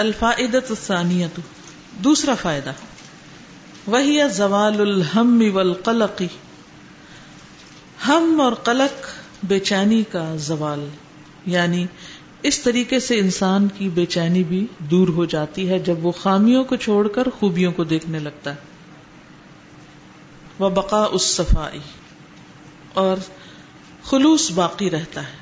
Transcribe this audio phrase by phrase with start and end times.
[0.00, 1.40] الفائدت الثانیت
[2.04, 2.72] دوسرا فائدہ،
[3.86, 6.22] وہی زوال الحم والقلق،
[8.08, 9.06] ہم اور قلق
[9.42, 10.88] بے چینی کا زوال
[11.46, 11.86] یعنی
[12.42, 16.64] اس طریقے سے انسان کی بے چینی بھی دور ہو جاتی ہے جب وہ خامیوں
[16.64, 18.56] کو چھوڑ کر خوبیوں کو دیکھنے لگتا ہے۔
[20.58, 21.80] وہ بقا اس صفائی
[22.94, 23.16] اور
[24.04, 25.36] خلوص باقی رہتا ہے۔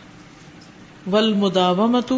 [1.10, 2.12] ول مداومت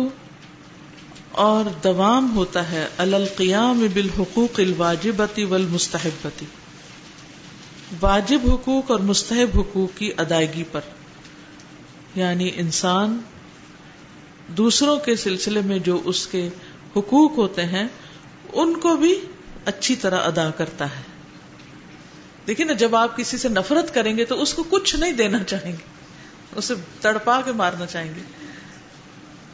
[1.33, 6.47] اور دوام ہوتا ہے القیام بالحقوق الواجبتی ول مستحبتی
[8.01, 10.81] واجب حقوق اور مستحب حقوق کی ادائیگی پر۔
[12.15, 13.21] یعنی انسان
[14.49, 16.49] دوسروں کے سلسلے میں جو اس کے
[16.97, 17.89] حقوق ہوتے ہیں،
[18.53, 19.21] ان کو بھی
[19.65, 21.03] اچھی طرح ادا کرتا ہے۔
[22.47, 25.45] دیکھیے نا، جب آپ کسی سے نفرت کریں گے تو اس کو کچھ نہیں دینا
[25.45, 26.01] چاہیں گے،
[26.57, 28.40] اسے تڑپا کے مارنا چاہیں گے۔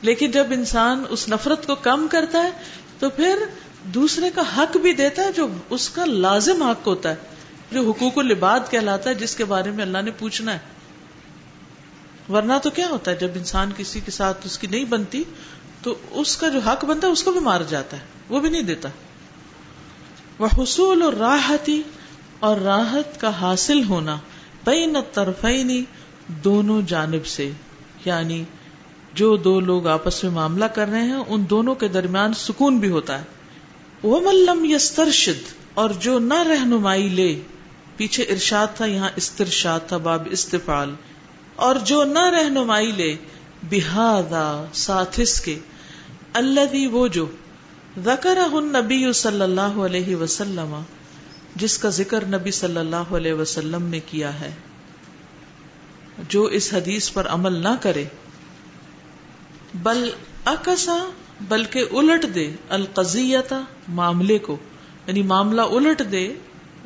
[0.02, 2.50] لیکن جب انسان اس نفرت کو کم کرتا ہے،
[2.98, 3.38] تو پھر
[3.84, 7.14] دوسرے کا حق بھی دیتا ہے جو اس کا لازم حق ہوتا ہے،
[7.72, 10.58] جو حقوق العباد کہلاتا ہے، جس کے بارے میں اللہ نے پوچھنا ہے۔
[12.32, 15.24] ورنہ تو کیا ہوتا ہے، جب انسان کسی کے ساتھ اس کی نہیں بنتی،
[15.82, 18.50] تو اس کا جو حق بنتا ہے، اس کو بھی مار جاتا ہے، وہ بھی
[18.50, 18.88] نہیں دیتا۔
[20.38, 21.82] وہ حصول اور راحتی
[22.38, 24.18] اور راحت کا حاصل ہونا
[24.64, 25.84] بین طرفینی
[26.28, 27.50] دونوں جانب سے
[28.04, 28.44] یعنی
[29.16, 32.90] جو دو لوگ آپس میں معاملہ کر رہے ہیں، ان دونوں کے درمیان سکون بھی
[32.90, 33.24] ہوتا ہے۔
[34.02, 37.40] وہ ملم یسترشد اور جو نہ رہنمائی لے،
[37.96, 40.94] پیچھے ارشاد تھا، یہاں استرشاد تھا، باب استفال
[41.56, 43.16] اور جو نہ رہنمائی لے
[43.62, 45.58] بحادا ساتھ اس کے۔
[46.32, 47.26] اللہ وہ جو
[48.04, 50.82] ذکر نبی صلی اللہ علیہ وسلم،
[51.56, 54.50] جس کا ذکر نبی صلی اللہ علیہ وسلم نے کیا ہے۔
[56.28, 58.04] جو اس حدیث پر عمل نہ کرے
[59.82, 60.10] بل
[60.44, 61.10] اکسا،
[61.40, 64.56] بلکہ الٹ دے القضیتا معاملے کو
[65.06, 66.34] یعنی معاملہ الٹ دے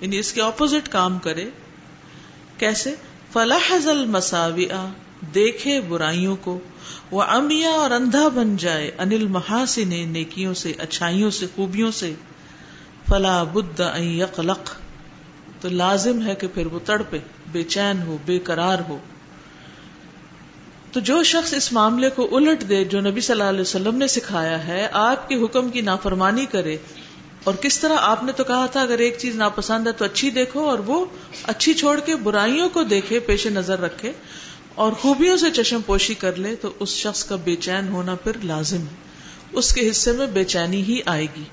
[0.01, 1.51] یعنی اس کے اپوزٹ کام کرے۔
[2.59, 2.95] کیسے؟
[3.33, 3.73] فلاح
[4.07, 4.89] مساویا
[5.35, 6.59] دیکھے برائیوں کو،
[7.11, 12.15] وہ امیا اور اندھا بن جائے انل محاسن نیکیوں سے، اچھائیوں سے، خوبیوں سے۔
[13.09, 14.71] فلا بد یقلق،
[15.61, 17.19] تو لازم ہے کہ پھر وہ تڑپے،
[17.53, 18.99] بے چین ہو، بے قرار ہو۔
[20.93, 24.07] تو جو شخص اس معاملے کو الٹ دے جو نبی صلی اللہ علیہ وسلم نے
[24.07, 26.77] سکھایا ہے، آپ کے حکم کی نافرمانی کرے۔
[27.45, 30.31] اور کس طرح آپ نے تو کہا تھا، اگر ایک چیز ناپسند ہے تو اچھی
[30.31, 31.05] دیکھو اور وہ
[31.43, 34.13] اچھی چھوڑ کے برائیوں کو دیکھے، پیش نظر رکھے۔
[34.75, 38.33] اور خوبیوں سے چشم پوشی کر لے تو اس شخص کا بے چین ہونا پھر
[38.45, 39.11] لازم ہے۔
[39.53, 41.45] اس کے حصے میں بے چینی ہی آئے گی۔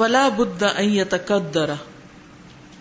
[0.00, 0.64] ولا بد
[1.08, 1.74] تقدرا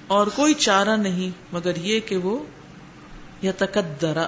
[0.08, 2.44] اور کوئی چارہ نہیں، مگر یہ کہ وہ
[3.42, 4.28] یا تقدرا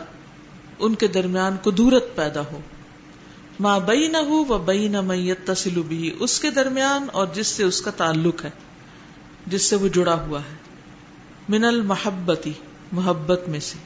[0.81, 2.59] ان کے درمیان قدورت پیدا ہو۔
[3.59, 7.47] ماں بئی نہ ہو وہ بئی نہ میت تسلو بھی اس کے درمیان اور جس
[7.47, 8.49] سے اس کا تعلق ہے،
[9.47, 10.55] جس سے وہ جڑا ہوا ہے۔
[11.49, 12.53] من المحبتی
[12.91, 13.77] محبت میں سے۔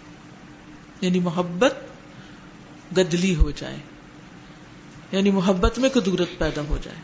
[1.01, 1.73] یعنی محبت
[2.97, 3.77] گدلی ہو جائے۔
[5.11, 6.97] یعنی محبت میں قدورت پیدا ہو جائے۔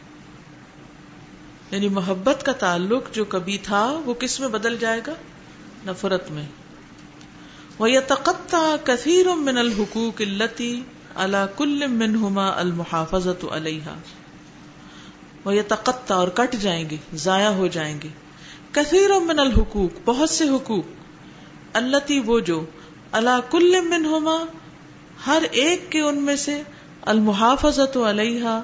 [1.71, 5.13] یعنی محبت کا تعلق جو کبھی تھا، وہ کس میں بدل جائے گا؟
[5.85, 6.45] نفرت میں۔
[7.81, 7.99] وہ یہ
[9.35, 10.81] من الحقوق التی
[11.15, 13.95] اللہ کل منہما المحافظت علیہ
[15.45, 18.07] وہ یہ تقتا اور کٹ جائیں گے، ضائع ہو جائیں گے۔
[18.71, 20.85] کثیر من الحقوق، بہت سے حقوق
[21.73, 22.65] اللہ وہ جو
[23.11, 24.37] اللہ کل منہما
[25.27, 26.61] ہر ایک کے ان میں سے
[27.01, 28.61] المحافظت علیہ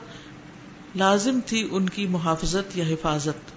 [0.95, 3.56] لازم تھی ان کی محافظت یا حفاظت۔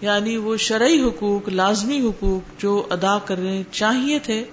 [0.00, 4.44] یعنی وہ شرعی حقوق، لازمی حقوق جو ادا کرنے چاہیے تھے،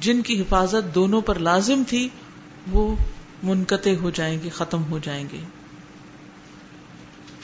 [0.00, 2.08] جن کی حفاظت دونوں پر لازم تھی،
[2.70, 2.96] وہ
[3.42, 5.40] منقطع ہو جائیں گے، ختم ہو جائیں گے۔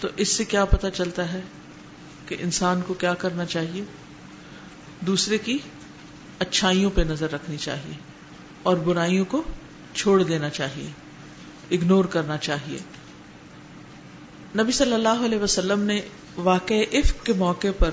[0.01, 1.41] تو اس سے کیا پتا چلتا ہے
[2.27, 3.83] کہ انسان کو کیا کرنا چاہیے؟
[5.01, 5.59] دوسرے کی
[6.39, 7.95] اچھائیوں پہ نظر رکھنی چاہیے
[8.63, 9.43] اور برائیوں کو
[9.95, 10.91] چھوڑ دینا چاہیے،
[11.77, 12.79] اگنور کرنا چاہیے۔
[14.57, 16.01] نبی صلی اللہ علیہ وسلم نے
[16.37, 17.91] واقع عفق کے موقع پر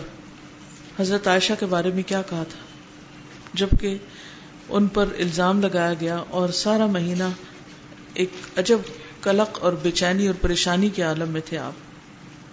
[1.00, 2.66] حضرت عائشہ کے بارے میں کیا کہا تھا؟
[3.54, 3.98] جبکہ
[4.70, 7.24] ان پر الزام لگایا گیا اور سارا مہینہ
[8.14, 8.78] ایک عجب
[9.22, 11.72] کلق اور بے چینی اور پریشانی کے عالم میں تھے آپ۔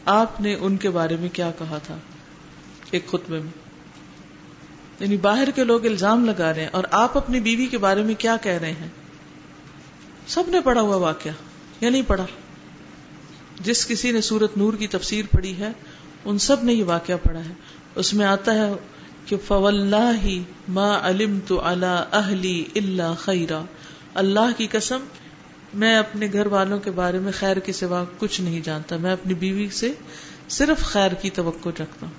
[0.05, 1.96] آپ نے ان کے بارے میں کیا کہا تھا؟
[2.90, 3.52] ایک خطبے میں۔
[5.00, 8.14] یعنی باہر کے لوگ الزام لگا رہے ہیں اور آپ اپنی بیوی کے بارے میں
[8.19, 8.88] کیا کہہ رہے ہیں؟
[10.26, 11.32] سب نے پڑھا ہوا واقعہ،
[11.81, 12.26] یا نہیں پڑھا؟
[13.62, 15.69] جس کسی نے سورت نور کی تفسیر پڑھی ہے،
[16.25, 17.53] ان سب نے یہ واقعہ پڑھا ہے۔
[17.94, 18.73] اس میں آتا ہے
[19.26, 20.29] کہ فواللہ
[20.69, 23.62] ما علم تو اللہ اہلی اللہ خیرا
[24.14, 24.99] اللہ کی قسم،
[25.75, 29.35] میں اپنے گھر والوں کے بارے میں خیر کے سوا کچھ نہیں جانتا۔ میں اپنی
[29.35, 29.93] بیوی سے
[30.49, 32.12] صرف خیر کی توقع رکھتا ہوں۔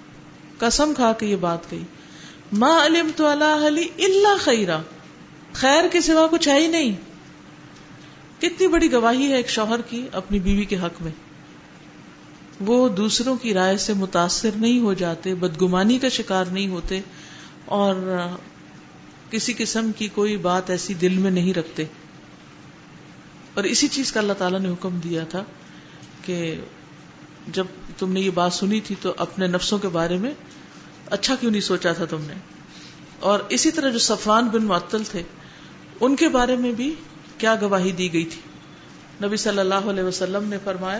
[0.57, 1.84] قسم کھا کے یہ بات کہی۔
[2.51, 4.78] ماں علم تو اللہ علی اللہ خیرہ
[5.54, 6.96] خیر کے سوا کچھ ہے ہی نہیں۔
[8.42, 11.12] کتنی بڑی گواہی ہے ایک شوہر کی اپنی بیوی کے حق میں۔
[12.61, 17.01] وہ دوسروں کی رائے سے متاثر نہیں ہو جاتے، بدگمانی کا شکار نہیں ہوتے
[17.65, 18.19] اور
[19.29, 21.83] کسی قسم کی کوئی بات ایسی دل میں نہیں رکھتے۔
[23.53, 25.44] اور اسی چیز کا اللہ تعالیٰ نے حکم دیا تھا
[26.21, 26.61] کہ
[27.47, 27.65] جب
[27.97, 30.31] تم نے یہ بات سنی تھی تو اپنے نفسوں کے بارے میں
[31.05, 32.33] اچھا کیوں نہیں سوچا تھا تم نے؟
[33.19, 35.23] اور اسی طرح جو سفان بن معطل تھے،
[36.00, 36.95] ان کے بارے میں بھی
[37.38, 38.41] کیا گواہی دی گئی تھی؟
[39.27, 41.00] نبی صلی اللہ علیہ وسلم نے فرمایا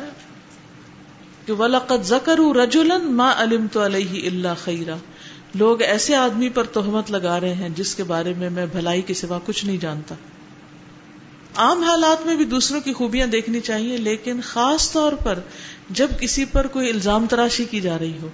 [1.45, 4.95] کہ ولاقت زکر رجولن ماں علم تو علیہ اللہ خیرہ
[5.56, 9.13] لوگ ایسے آدمی پر تہمت لگا رہے ہیں جس کے بارے میں میں بھلائی کے
[9.13, 10.16] سوا کچھ نہیں جانتا۔
[11.56, 15.40] عام حالات میں بھی دوسروں کی خوبیاں دیکھنی چاہیے، لیکن خاص طور پر
[15.90, 18.28] جب کسی پر کوئی الزام تراشی کی جا رہی ہو،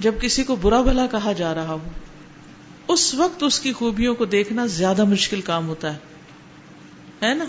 [0.00, 1.88] جب کسی کو برا بھلا کہا جا رہا ہو،
[2.88, 5.98] اس وقت اس کی خوبیوں کو دیکھنا زیادہ مشکل کام ہوتا ہے۔
[7.22, 7.44] ہے نا؟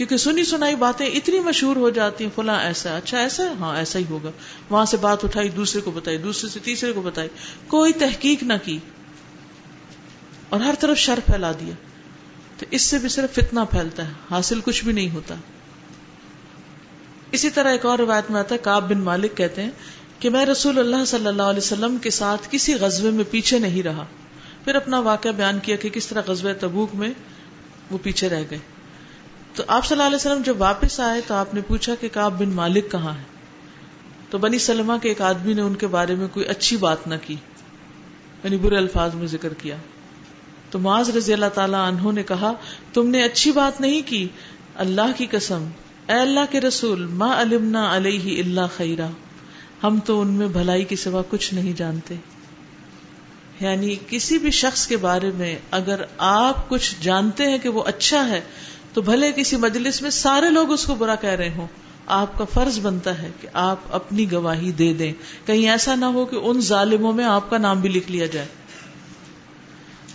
[0.00, 3.76] کیونکہ سنی سنائی باتیں اتنی مشہور ہو جاتی ہیں، فلاں ایسا اچھا ایسا ہے؟ ہاں
[3.76, 4.30] ایسا ہی ہوگا۔
[4.70, 7.28] وہاں سے بات اٹھائی، دوسرے کو بتائی، دوسرے سے تیسرے کو بتائی۔
[7.66, 8.78] کوئی تحقیق نہ کی۔
[10.48, 11.74] اور ہر طرف شر پھیلا دیا۔
[12.58, 15.34] تو اس سے بھی صرف فتنا پھیلتا ہے، حاصل کچھ بھی نہیں ہوتا۔
[17.32, 19.70] اسی طرح ایک اور روایت میں آتا ہے کاب بن مالک کہتے ہیں
[20.18, 23.82] کہ میں رسول اللہ صلی اللہ علیہ وسلم کے ساتھ کسی غزبے میں پیچھے نہیں
[23.82, 24.04] رہا۔
[24.64, 27.10] پھر اپنا واقعہ بیان کیا کہ کس طرح غزب تبوک میں
[27.90, 28.58] وہ پیچھے رہ گئے۔
[29.54, 32.40] تو آپ صلی اللہ علیہ وسلم جب واپس آئے تو آپ نے پوچھا کہ کاب
[32.40, 33.22] بن مالک کہاں ہے؟
[34.30, 37.14] تو بنی سلمہ کے ایک آدمی نے ان کے بارے میں کوئی اچھی بات نہ
[37.26, 37.36] کی
[38.44, 39.76] یعنی برے الفاظ میں ذکر کیا۔
[40.70, 42.52] تو معاذ رضی اللہ تعالیٰ عنہ نے کہا،
[42.92, 44.28] تم نے اچھی بات نہیں کی،
[44.74, 45.68] اللہ کی قسم،
[46.08, 49.08] اے اللہ کے رسول، ما علمنا علیہ اللہ خیرہ
[49.82, 52.14] ہم تو ان میں بھلائی کے سوا کچھ نہیں جانتے۔
[53.60, 58.28] یعنی کسی بھی شخص کے بارے میں اگر آپ کچھ جانتے ہیں کہ وہ اچھا
[58.28, 58.40] ہے
[58.92, 61.66] تو بھلے کسی مجلس میں سارے لوگ اس کو برا کہہ رہے ہوں۔
[62.06, 65.12] آپ کا فرض بنتا ہے کہ آپ اپنی گواہی دے دیں۔
[65.46, 68.46] کہیں ایسا نہ ہو کہ ان ظالموں میں آپ کا نام بھی لکھ لیا جائے۔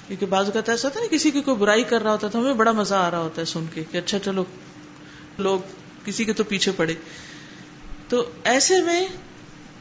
[0.07, 2.54] کیونکہ بازو کا ایسا ہوتا ہے کسی کی کوئی برائی کر رہا ہوتا تو ہمیں
[2.54, 4.44] بڑا مزہ آ رہا ہوتا ہے سن کے کہ اچھا چلو،
[5.38, 5.60] لوگ
[6.06, 6.94] کسی کے تو پیچھے پڑے۔
[8.10, 9.07] تو ایسے میں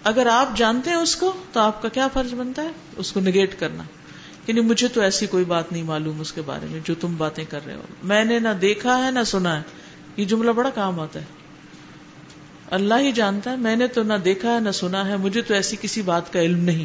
[0.05, 3.21] اگر آپ جانتے ہیں اس کو، تو آپ کا کیا فرض بنتا ہے؟ اس کو
[3.21, 3.83] نگیٹ کرنا۔
[4.47, 7.45] یعنی مجھے تو ایسی کوئی بات نہیں معلوم اس کے بارے میں جو تم باتیں
[7.45, 9.63] کر رہے ہو۔ میں نے نہ دیکھا ہے نہ سنا ہے۔
[10.17, 11.25] یہ جملہ بڑا کام آتا ہے۔
[12.71, 15.55] اللہ ہی جانتا ہے، میں نے تو نہ دیکھا ہے نہ سنا ہے، مجھے تو
[15.55, 16.85] ایسی کسی بات کا علم نہیں۔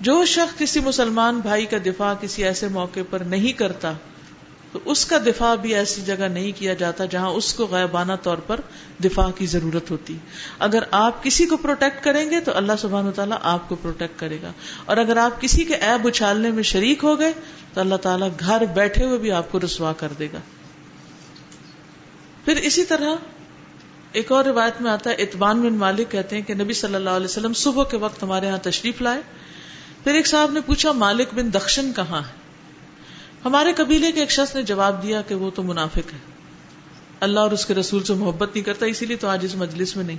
[0.00, 3.92] جو شخص کسی مسلمان بھائی کا دفاع کسی ایسے موقع پر نہیں کرتا
[4.72, 8.38] تو اس کا دفاع بھی ایسی جگہ نہیں کیا جاتا جہاں اس کو غائبانہ طور
[8.38, 8.60] پر
[9.04, 10.16] دفاع کی ضرورت ہوتی۔
[10.58, 14.20] اگر آپ کسی کو پروٹیکٹ کریں گے تو اللہ سبحان و تعالیٰ آپ کو پروٹیکٹ
[14.20, 14.52] کرے گا۔
[14.84, 17.32] اور اگر آپ کسی کے ایب اچھالنے میں شریک ہو گئے
[17.74, 20.38] تو اللہ تعالیٰ گھر بیٹھے ہوئے بھی آپ کو رسوا کر دے گا۔
[22.44, 23.14] پھر اسی طرح
[24.12, 27.10] ایک اور روایت میں آتا ہے اتبان بن مالک کہتے ہیں کہ نبی صلی اللہ
[27.10, 29.20] علیہ وسلم صبح کے وقت ہمارے یہاں تشریف لائے۔
[30.04, 32.47] پھر ایک صاحب نے پوچھا، مالک بن دخشن کہاں ہے؟
[33.44, 36.18] ہمارے قبیلے کے ایک شخص نے جواب دیا کہ وہ تو منافق ہے۔
[37.20, 39.96] اللہ اور اس کے رسول سے محبت نہیں کرتا، اسی لیے تو آج اس مجلس
[39.96, 40.16] میں نہیں۔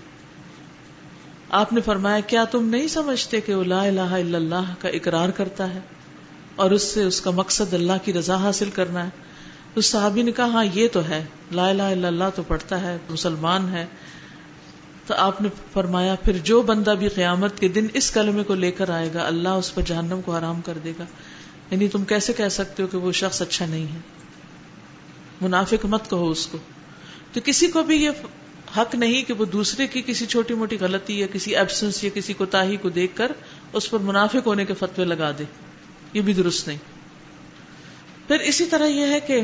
[1.49, 5.29] آپ نے فرمایا، کیا تم نہیں سمجھتے کہ وہ لا الہ الا اللہ کا اقرار
[5.29, 5.79] کرتا ہے
[6.55, 9.09] اور اس سے اس کا مقصد اللہ کی رضا حاصل کرنا ہے؟
[9.75, 12.97] اس صحابی نے کہا ہاں یہ تو ہے۔ لا الہ الا اللہ تو پڑھتا ہے،
[13.09, 13.85] مسلمان ہے۔
[15.07, 18.71] تو آپ نے فرمایا، پھر جو بندہ بھی قیامت کے دن اس کلمے کو لے
[18.71, 21.05] کر آئے گا، اللہ اس پر جہنم کو حرام کر دے گا۔
[21.71, 23.99] یعنی تم کیسے کہہ سکتے ہو کہ وہ شخص اچھا نہیں ہے؟
[25.41, 26.57] منافق مت کہو اس کو۔
[27.33, 28.09] تو کسی کو بھی یہ
[28.77, 32.33] حق نہیں کہ وہ دوسرے کی کسی چھوٹی موٹی غلطی یا کسی ایبسنس یا کسی
[32.33, 33.31] کوتاہی کو دیکھ کر
[33.73, 35.43] اس پر منافق ہونے کے فتوے لگا دے۔
[36.13, 36.77] یہ بھی درست نہیں۔
[38.27, 39.41] پھر اسی طرح یہ ہے کہ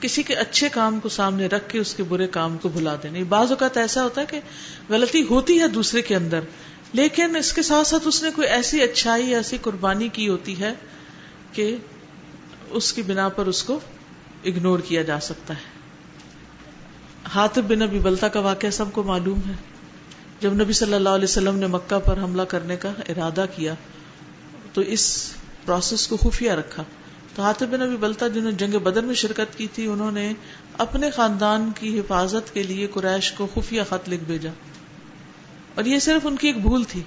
[0.00, 3.18] کسی کے اچھے کام کو سامنے رکھ کے اس کے برے کام کو بھلا دینا۔
[3.28, 4.40] بعض اوقات ایسا ہوتا ہے کہ
[4.88, 6.40] غلطی ہوتی ہے دوسرے کے اندر
[6.92, 10.74] لیکن اس کے ساتھ ساتھ اس نے کوئی ایسی اچھائی، ایسی قربانی کی ہوتی ہے
[11.52, 11.76] کہ
[12.70, 13.80] اس کی بنا پر اس کو
[14.44, 15.78] اگنور کیا جا سکتا ہے۔
[17.34, 19.52] ہاتھ بن ابھی بلتا کا واقعہ سب کو معلوم ہے۔
[20.40, 23.74] جب نبی صلی اللہ علیہ وسلم نے مکہ پر حملہ کرنے کا ارادہ کیا،
[24.72, 25.32] تو اس
[25.64, 26.82] پروسیس کو خفیہ رکھا۔
[27.34, 30.32] تو ہاتھ بن ابھی بلتا جنہوں نے جنگ بدر میں شرکت کی تھی، انہوں نے
[30.78, 34.50] اپنے خاندان کی حفاظت کے لیے قریش کو خفیہ خط لکھ بھیجا۔
[35.76, 37.02] اور یہ صرف ان کی ایک بھول تھی۔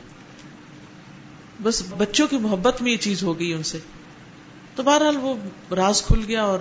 [1.63, 3.79] بس بچوں کی محبت میں یہ چیز ہو گئی ان سے۔
[4.75, 5.35] تو بہرحال وہ
[5.73, 6.59] راز کھل گیا اور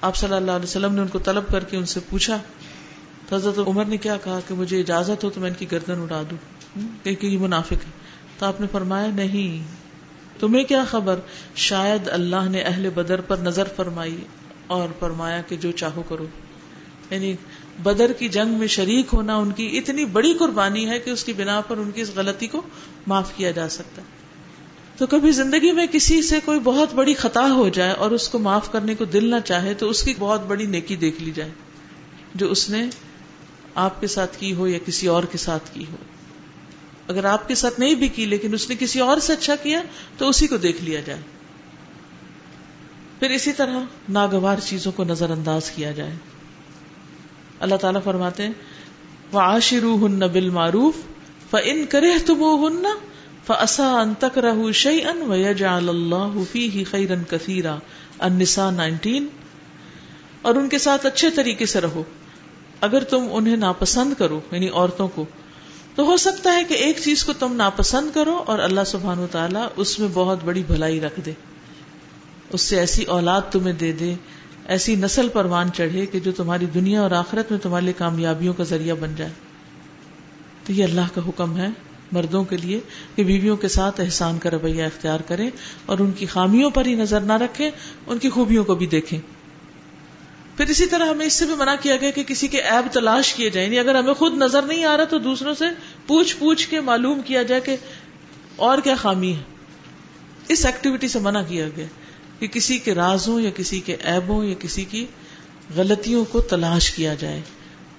[0.00, 2.38] آپ صلی اللہ علیہ وسلم نے ان کو طلب کر کے ان سے پوچھا،
[3.28, 6.00] تو حضرت عمر نے کیا کہا کہ مجھے اجازت ہو تو میں ان کی گردن
[6.00, 6.36] اڑا دوں۔
[7.04, 7.90] کہ یہ منافق ہے۔
[8.38, 9.74] تو آپ نے فرمایا، نہیں۔
[10.40, 11.20] تمہیں کیا خبر؟
[11.54, 14.16] شاید اللہ نے اہل بدر پر نظر فرمائی
[14.66, 16.26] اور فرمایا کہ جو چاہو کرو۔
[17.10, 17.34] یعنی
[17.82, 21.32] بدر کی جنگ میں شریک ہونا ان کی اتنی بڑی قربانی ہے کہ اس کی
[21.32, 22.62] بنا پر ان کی اس غلطی کو
[23.06, 24.06] معاف کیا جا سکتا ہے۔
[24.96, 28.38] تو کبھی زندگی میں کسی سے کوئی بہت بڑی خطا ہو جائے اور اس کو
[28.38, 31.50] معاف کرنے کو دل نہ چاہے تو اس کی بہت بڑی نیکی دیکھ لی جائے،
[32.34, 32.86] جو اس نے
[33.74, 35.96] آپ کے ساتھ کی ہو یا کسی اور کے ساتھ کی ہو۔
[37.08, 39.82] اگر آپ کے ساتھ نہیں بھی کی لیکن اس نے کسی اور سے اچھا کیا
[40.18, 41.20] تو اسی کو دیکھ لیا جائے۔
[43.18, 46.16] پھر اسی طرح ناگوار چیزوں کو نظر انداز کیا جائے۔
[47.60, 48.52] اللہ تعالیٰ فرماتے ہیں
[49.32, 50.94] وہ آشرو ہن بل معروف
[51.50, 52.84] ف ان کرے تم ہن
[53.46, 57.76] فسا ان تک رہ شعی ان وجا اللہ فی خیرن کثیرا
[58.20, 59.26] انسا نائنٹین،
[60.42, 62.02] اور ان کے ساتھ اچھے طریقے سے رہو۔
[62.80, 65.24] اگر تم انہیں ناپسند کرو یعنی عورتوں کو،
[65.94, 69.26] تو ہو سکتا ہے کہ ایک چیز کو تم ناپسند کرو اور اللہ سبحان و
[69.30, 71.32] تعالیٰ اس میں بہت بڑی بھلائی رکھ دے۔
[72.52, 74.14] اس سے ایسی اولاد تمہیں دے دے
[74.68, 78.94] ایسی نسل پروان چڑھے کہ جو تمہاری دنیا اور آخرت میں تمہارے کامیابیوں کا ذریعہ
[78.94, 79.30] بن جائے۔
[80.64, 81.68] تو یہ اللہ کا حکم ہے
[82.12, 82.80] مردوں کے لیے
[83.14, 85.50] کہ بیویوں کے ساتھ احسان کا رویہ اختیار کریں
[85.86, 87.70] اور ان کی خامیوں پر ہی نظر نہ رکھیں،
[88.06, 89.20] ان کی خوبیوں کو بھی دیکھیں۔
[90.56, 93.34] پھر اسی طرح ہمیں اس سے بھی منع کیا گیا کہ کسی کے ایب تلاش
[93.34, 95.64] کیے جائیں۔ یعنی اگر ہمیں خود نظر نہیں آ رہا تو دوسروں سے
[96.06, 97.76] پوچھ پوچھ کے معلوم کیا جائے کہ
[98.56, 99.42] اور کیا خامی ہے۔
[100.48, 101.86] اس ایکٹیویٹی سے منع کیا گیا۔
[102.38, 105.06] کہ کسی کے رازوں یا کسی کے ایبوں یا کسی کی
[105.76, 107.40] غلطیوں کو تلاش کیا جائے۔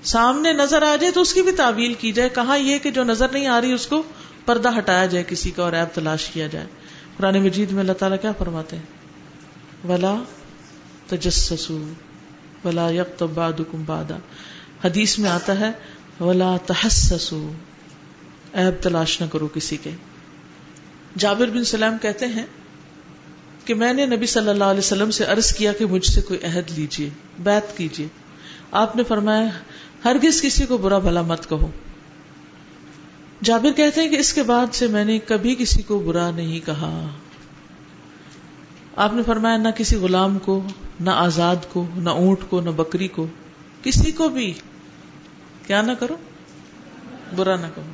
[0.04, 3.04] سامنے نظر آ جائے تو اس کی بھی تعویل کی جائے۔ کہاں یہ کہ جو
[3.04, 4.04] نظر نہیں آ رہی اس کو
[4.46, 6.68] پردہ ہٹایا جائے، کسی کا اور ایب تلاش کیا جائے۔
[7.18, 8.84] قرآن مجید میں اللہ تعالیٰ کیا فرماتے ہیں؟
[9.88, 10.16] ولا
[11.08, 11.84] تجسسو
[12.66, 14.18] ولا یک بادکم بادا
[14.84, 15.72] حدیث میں آتا ہے،
[16.20, 17.52] ولا تحسسو
[18.54, 19.90] ایب تلاش نہ کرو کسی کے۔
[21.18, 22.46] جابر بن سلام کہتے ہیں
[23.70, 26.40] کہ میں نے نبی صلی اللہ علیہ وسلم سے عرض کیا کہ مجھ سے کوئی
[26.44, 27.10] عہد لیجیے
[27.40, 28.08] بیت کیجیے
[28.72, 29.48] آپ نے فرمایا،
[30.06, 31.72] ہرگز کسی کو برا بھلا مت کہو۔
[33.44, 36.66] جابر کہتے ہیں کہ اس کے بعد سے میں نے کبھی کسی کو برا نہیں
[36.66, 37.08] کہا۔
[38.96, 40.64] آپ نے فرمایا، نہ کسی غلام کو،
[41.00, 43.28] نہ آزاد کو، نہ اونٹ کو، نہ بکری کو،
[43.84, 44.54] کسی کو بھی
[45.68, 46.18] کیا نہ کرو،
[47.36, 47.92] برا نہ کہو۔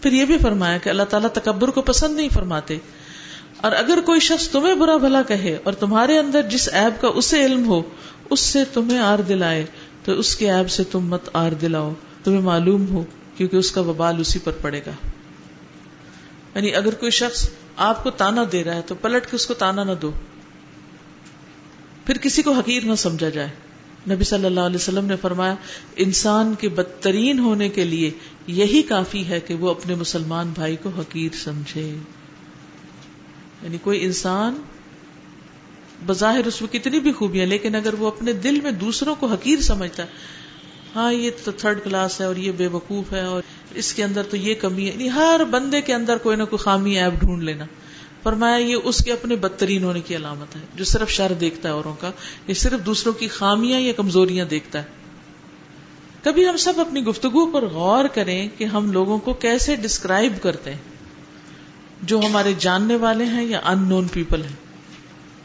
[0.00, 2.78] پھر یہ بھی فرمایا کہ اللہ تعالیٰ تکبر کو پسند نہیں فرماتے۔
[3.60, 7.44] اور اگر کوئی شخص تمہیں برا بھلا کہے اور تمہارے اندر جس ایب کا اسے
[7.44, 7.82] علم ہو،
[8.30, 9.66] اس سے تمہیں آر دلائے،
[10.04, 11.92] تو اس کے ایب سے تم مت آر دلاؤ،
[12.24, 13.04] تمہیں معلوم ہو،
[13.36, 14.90] کیونکہ اس کا ببال اسی پر پڑے گا۔
[16.54, 19.54] یعنی اگر کوئی شخص آپ کو تانا دے رہا ہے، تو پلٹ کے اس کو
[19.54, 20.10] تانا نہ دو۔
[22.06, 23.48] پھر کسی کو حقیر نہ سمجھا جائے۔
[24.10, 25.54] نبی صلی اللہ علیہ وسلم نے فرمایا،
[25.96, 28.10] انسان کے بدترین ہونے کے لیے
[28.46, 31.96] یہی کافی ہے کہ وہ اپنے مسلمان بھائی کو حقیر سمجھے۔
[33.62, 34.62] یعنی کوئی انسان
[36.06, 39.60] بظاہر اس میں کتنی بھی خوبیاں، لیکن اگر وہ اپنے دل میں دوسروں کو حقیر
[39.60, 40.08] سمجھتا ہے
[40.94, 43.42] ہاں یہ تو تھرڈ کلاس ہے اور یہ بے وقوف ہے اور
[43.74, 46.58] اس کے اندر تو یہ کمی ہے۔ یعنی ہر بندے کے اندر کوئی نہ کوئی
[46.58, 47.64] خامی ایپ ڈھونڈ لینا۔
[48.22, 51.74] فرمایا، یہ اس کے اپنے بدترین ہونے کی علامت ہے، جو صرف شر دیکھتا ہے
[51.74, 52.10] اوروں کا،
[52.46, 54.86] یہ صرف دوسروں کی خامیاں یا کمزوریاں دیکھتا ہے۔
[56.22, 60.70] کبھی ہم سب اپنی گفتگو پر غور کریں کہ ہم لوگوں کو کیسے ڈسکرائب کرتے
[60.70, 60.89] ہیں۔
[62.02, 64.56] جو ہمارے جاننے والے ہیں یا ان نون پیپل ہیں؟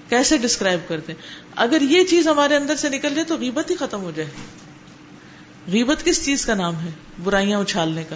[0.10, 1.22] کیسے ڈسکرائب کرتے ہیں؟
[1.56, 4.30] اگر یہ چیز ہمارے اندر سے نکل جائے تو غیبت ہی ختم ہو جائے۔
[5.68, 6.90] غیبت کس چیز کا نام ہے؟
[7.24, 8.16] برائیاں اچھالنے کا۔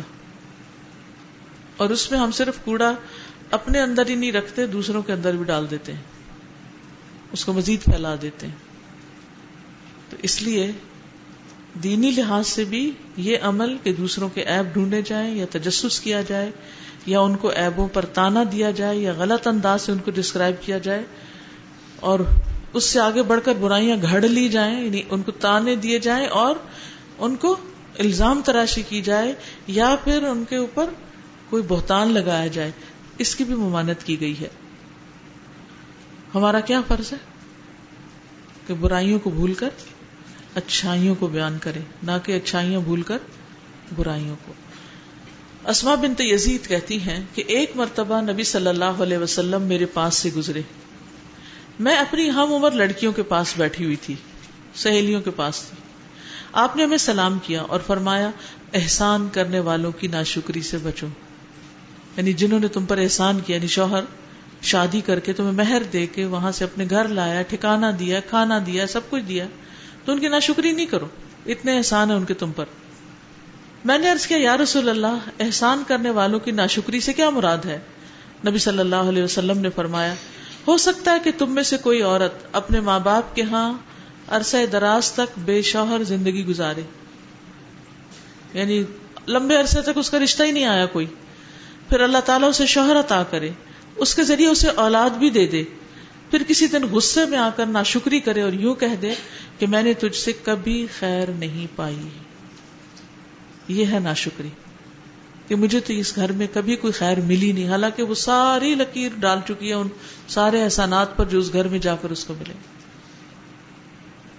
[1.77, 2.93] اور اس میں ہم صرف کوڑا
[3.51, 6.01] اپنے اندر ہی نہیں رکھتے، دوسروں کے اندر بھی ڈال دیتے ہیں۔
[7.31, 8.55] اس کو مزید پھیلا دیتے ہیں۔
[10.09, 10.71] تو اس لیے
[11.83, 16.21] دینی لحاظ سے بھی یہ عمل کہ دوسروں کے ایپ ڈھونڈے جائیں یا تجسس کیا
[16.21, 16.51] جائے
[17.05, 20.55] یا ان کو ایبوں پر تانا دیا جائے یا غلط انداز سے ان کو ڈسکرائب
[20.61, 21.03] کیا جائے
[21.95, 22.19] اور
[22.73, 26.27] اس سے آگے بڑھ کر برائیاں گھڑ لی جائیں یعنی ان کو تانے دیے جائیں
[26.27, 26.55] اور
[27.17, 27.55] ان کو
[27.99, 29.33] الزام تراشی کی جائے
[29.67, 30.89] یا پھر ان کے اوپر
[31.49, 32.71] کوئی بہتان لگایا جائے۔
[33.17, 34.47] اس کی بھی ممانت کی گئی ہے۔
[36.35, 37.17] ہمارا کیا فرض ہے؟
[38.67, 39.69] کہ برائیوں کو بھول کر،
[40.55, 43.17] اچھائیوں کو بیان کرے نہ کہ اچھائیاں بھول کر
[43.95, 44.53] برائیوں کو۔
[45.69, 50.15] اسما بنت یزید کہتی ہیں کہ ایک مرتبہ نبی صلی اللہ علیہ وسلم میرے پاس
[50.15, 50.61] سے گزرے۔
[51.79, 54.15] میں اپنی ہم عمر لڑکیوں کے پاس بیٹھی ہوئی تھی،
[54.75, 55.77] سہیلیوں کے پاس تھی۔
[56.53, 58.31] آپ نے ہمیں سلام کیا اور فرمایا،
[58.73, 61.07] احسان کرنے والوں کی ناشکری سے بچو۔
[62.17, 64.03] یعنی جنہوں نے تم پر احسان کیا یعنی شوہر،
[64.61, 68.59] شادی کر کے تمہیں مہر دے کے وہاں سے اپنے گھر لایا ٹھکانا دیا، کھانا
[68.65, 69.45] دیا، سب کچھ دیا،
[70.05, 71.07] تو ان کی ناشکری نہیں کرو۔
[71.45, 72.65] اتنے احسان ہے ان کے تم پر۔
[73.85, 77.57] میں نے ارض کیا، یا رسول اللہ، احسان کرنے والوں کی ناشکری سے کیا مراد
[77.65, 77.79] ہے؟
[78.47, 80.13] نبی صلی اللہ علیہ وسلم نے فرمایا،
[80.67, 83.73] ہو سکتا ہے کہ تم میں سے کوئی عورت اپنے ماں باپ کے ہاں
[84.27, 86.81] عرصہ دراز تک بے شوہر زندگی گزارے۔
[88.53, 88.83] یعنی
[89.27, 91.05] لمبے عرصے تک اس کا رشتہ ہی نہیں آیا کوئی۔
[91.89, 93.49] پھر اللہ تعالیٰ اسے شوہر عطا کرے،
[93.95, 95.63] اس کے ذریعے اسے اولاد بھی دے دے۔
[96.31, 99.13] پھر کسی دن غصے میں آ کر ناشکری کرے اور یوں کہہ دے
[99.59, 102.09] کہ میں نے تجھ سے کبھی خیر نہیں پائی۔
[103.69, 104.49] یہ ہے ناشکری
[105.47, 109.09] کہ مجھے تو اس گھر میں کبھی کوئی خیر ملی نہیں، حالانکہ وہ ساری لکیر
[109.19, 109.87] ڈال چکی ہے، ان
[110.27, 112.53] سارے احسانات پر جو اس گھر میں جا کر اس کو ملے۔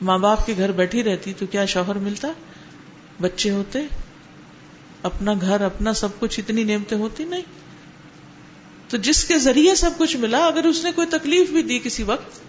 [0.03, 2.29] ماں باپ کے گھر بیٹھی رہتی تو کیا شوہر ملتا؟
[3.21, 3.79] بچے ہوتے،
[5.03, 7.43] اپنا گھر، اپنا سب کچھ، اتنی نعمتیں ہوتی نہیں۔
[8.89, 12.03] تو جس کے ذریعے سب کچھ ملا، اگر اس نے کوئی تکلیف بھی دی کسی
[12.03, 12.41] وقت،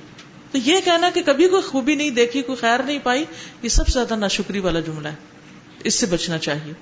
[0.51, 3.25] تو یہ کہنا کہ کبھی کوئی خوبی نہیں دیکھی، کوئی خیر نہیں پائی،
[3.61, 5.40] یہ سب سے زیادہ ناشکری والا جملہ ہے۔
[5.83, 6.73] اس سے بچنا چاہیے۔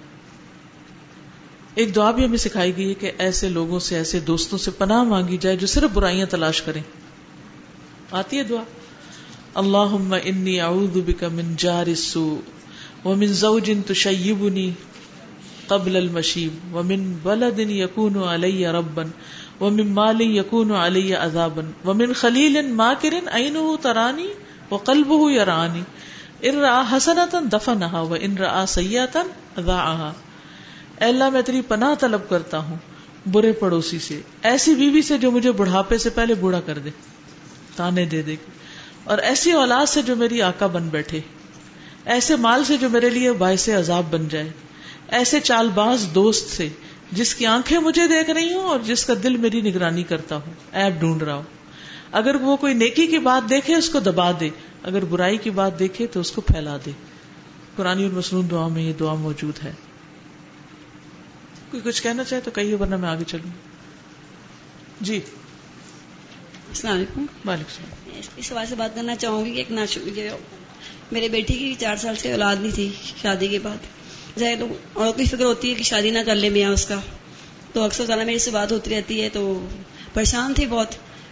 [1.76, 5.04] ایک دعا بھی ہمیں سکھائی گئی ہے کہ ایسے لوگوں سے، ایسے دوستوں سے پناہ
[5.04, 6.82] مانگی جائے جو صرف برائیاں تلاش کریں۔
[8.12, 8.64] آتی ہے دعا۔
[9.54, 12.50] اللہ انی اعوذ بک من جار السوء
[13.08, 14.72] ومن زوج تشیبنی
[15.68, 19.04] قبل المشیب ومن ولد یکون علی ربا
[19.64, 24.28] ومن مال یکون علی عذابا ومن خلیل ماکر عینه ترانی
[24.72, 25.82] وقلبه یرانی۔
[26.40, 29.24] ان رآ حسنتا دفنها وان رآ سیئتا
[29.60, 30.12] ذاعها
[31.00, 32.78] اے اللہ میں تیری پناہ طلب کرتا ہوں
[33.32, 36.90] برے پڑوسی سے ایسی بیوی سے جو مجھے بڑھاپے سے پہلے بوڑھا کر دے
[37.76, 38.36] تانے دے دے
[39.06, 41.20] اور ایسی اولاد سے جو میری آقا بن بیٹھے
[42.08, 44.50] ایسے مال سے جو میرے لیے باعث عذاب بن جائے
[45.18, 46.68] ایسے چال باز دوست سے
[47.12, 50.54] جس کی آنکھیں مجھے دیکھ رہی ہوں اور جس کا دل میری نگرانی کرتا ہوں
[50.74, 51.58] ایپ ڈھونڈ رہا ہوں
[52.12, 54.50] اگر وہ کوئی نیکی کی بات دیکھے اس کو دبا دے
[54.84, 56.92] اگر برائی کی بات دیکھے تو اس کو پھیلا دے۔
[57.76, 59.72] قرآن اور مصنون دعا میں یہ دعا موجود ہے۔
[61.72, 63.52] کوئی کچھ کہنا چاہے تو کہیے ورنہ میں آگے چلوں۔
[65.02, 65.20] جی۔
[66.68, 69.98] السلام علیکم۔ وعلیکم السلام۔ اس سوال سے بات کرنا چاہوں گی کہ ایک ناش
[71.12, 72.90] میرے بیٹی کی چار سال سے اولاد نہیں تھی
[73.22, 73.78] شادی کے بعد۔
[74.40, 74.66] تو
[74.96, 77.00] عورت کی فکر ہوتی ہے کہ شادی نہ کر لے میاں اس کا۔
[77.74, 79.68] تو اکثر زیادہ میری سے بات ہوتی رہتی ہے تو
[80.14, 80.88] پریشان تھی بہت۔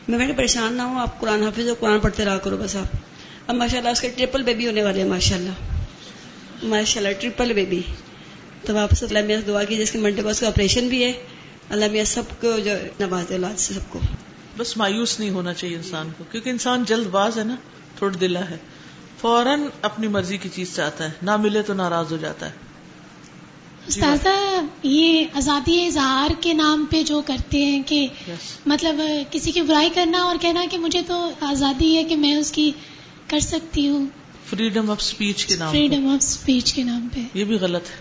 [0.07, 3.06] میں میں پریشان نہ ہوں آپ قرآن حافظ اور قرآن پڑھتے رہا کرو بس آپ۔
[3.47, 5.51] اب ماشاء اللہ اس کے ٹریپل بیبی ہونے والے ہیں ماشاء اللہ
[6.63, 7.81] ماشاء اللہ ٹریپل بیبی
[8.65, 11.13] تو واپس اللہ میاں دعا کی جس کے منڈے کا اس کا آپریشن بھی ہے۔
[11.69, 13.99] اللہ میاں سب کو جو نواز اولاد سے سب کو۔
[14.57, 17.55] بس مایوس نہیں ہونا چاہیے انسان کو کیونکہ انسان جلد باز ہے نا
[17.97, 18.57] تھوڑا دلا ہے۔
[19.21, 22.51] فوراً اپنی مرضی کی چیز چاہتا ہے نہ ملے تو ناراض ہو جاتا ہے۔
[23.87, 28.07] استاذہ یہ آزادی اظہار کے نام پہ جو کرتے ہیں کہ
[28.65, 32.51] مطلب کسی کی برائی کرنا اور کہنا کہ مجھے تو آزادی ہے کہ میں اس
[32.51, 32.71] کی
[33.27, 34.05] کر سکتی ہوں۔
[34.49, 37.95] فریڈم آف اسپیچ کے نام فریڈم آف اسپیچ کے نام پہ۔ یہ بھی غلط ہے۔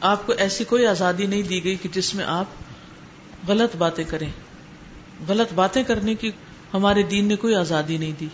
[0.00, 2.44] آپ کو ایسی کوئی آزادی نہیں دی گئی کہ جس میں آپ
[3.48, 4.30] غلط باتیں کریں۔
[5.28, 6.30] غلط باتیں کرنے کی
[6.74, 8.26] ہمارے دین نے کوئی آزادی نہیں دی۔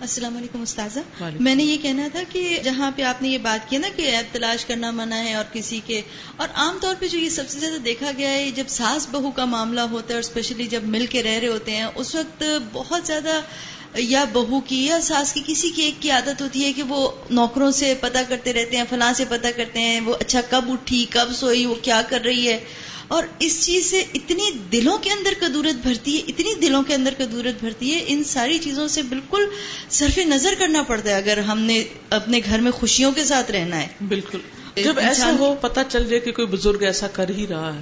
[0.00, 1.00] السلام علیکم استاذہ۔
[1.40, 4.02] میں نے یہ کہنا تھا کہ جہاں پہ آپ نے یہ بات کی نا کہ
[4.02, 6.02] ایپ تلاش کرنا منع ہے اور کسی کے۔
[6.36, 9.30] اور عام طور پہ جو یہ سب سے زیادہ دیکھا گیا ہے جب ساس بہو
[9.30, 12.44] کا معاملہ ہوتا ہے اور اسپیشلی جب مل کے رہ رہے ہوتے ہیں اس وقت
[12.72, 13.40] بہت زیادہ
[13.96, 17.10] یا بہو کی یا ساس کی کسی کی ایک کی عادت ہوتی ہے کہ وہ
[17.30, 21.06] نوکروں سے پتہ کرتے رہتے ہیں فلاں سے پتہ کرتے ہیں وہ اچھا کب اٹھی
[21.10, 22.58] کب سوئی وہ کیا کر رہی ہے۔
[23.08, 27.14] اور اس چیز سے اتنی دلوں کے اندر کدورت بھرتی ہے اتنی دلوں کے اندر
[27.18, 29.44] کدورت بھرتی ہے ان ساری چیزوں سے بالکل
[29.90, 33.82] صرف نظر کرنا پڑتا ہے اگر ہم نے اپنے گھر میں خوشیوں کے ساتھ رہنا
[33.82, 34.38] ہے۔ بالکل۔
[34.84, 37.80] جب ایسا ہو پتا چل جائے کہ کوئی بزرگ ایسا کر ہی رہا ہے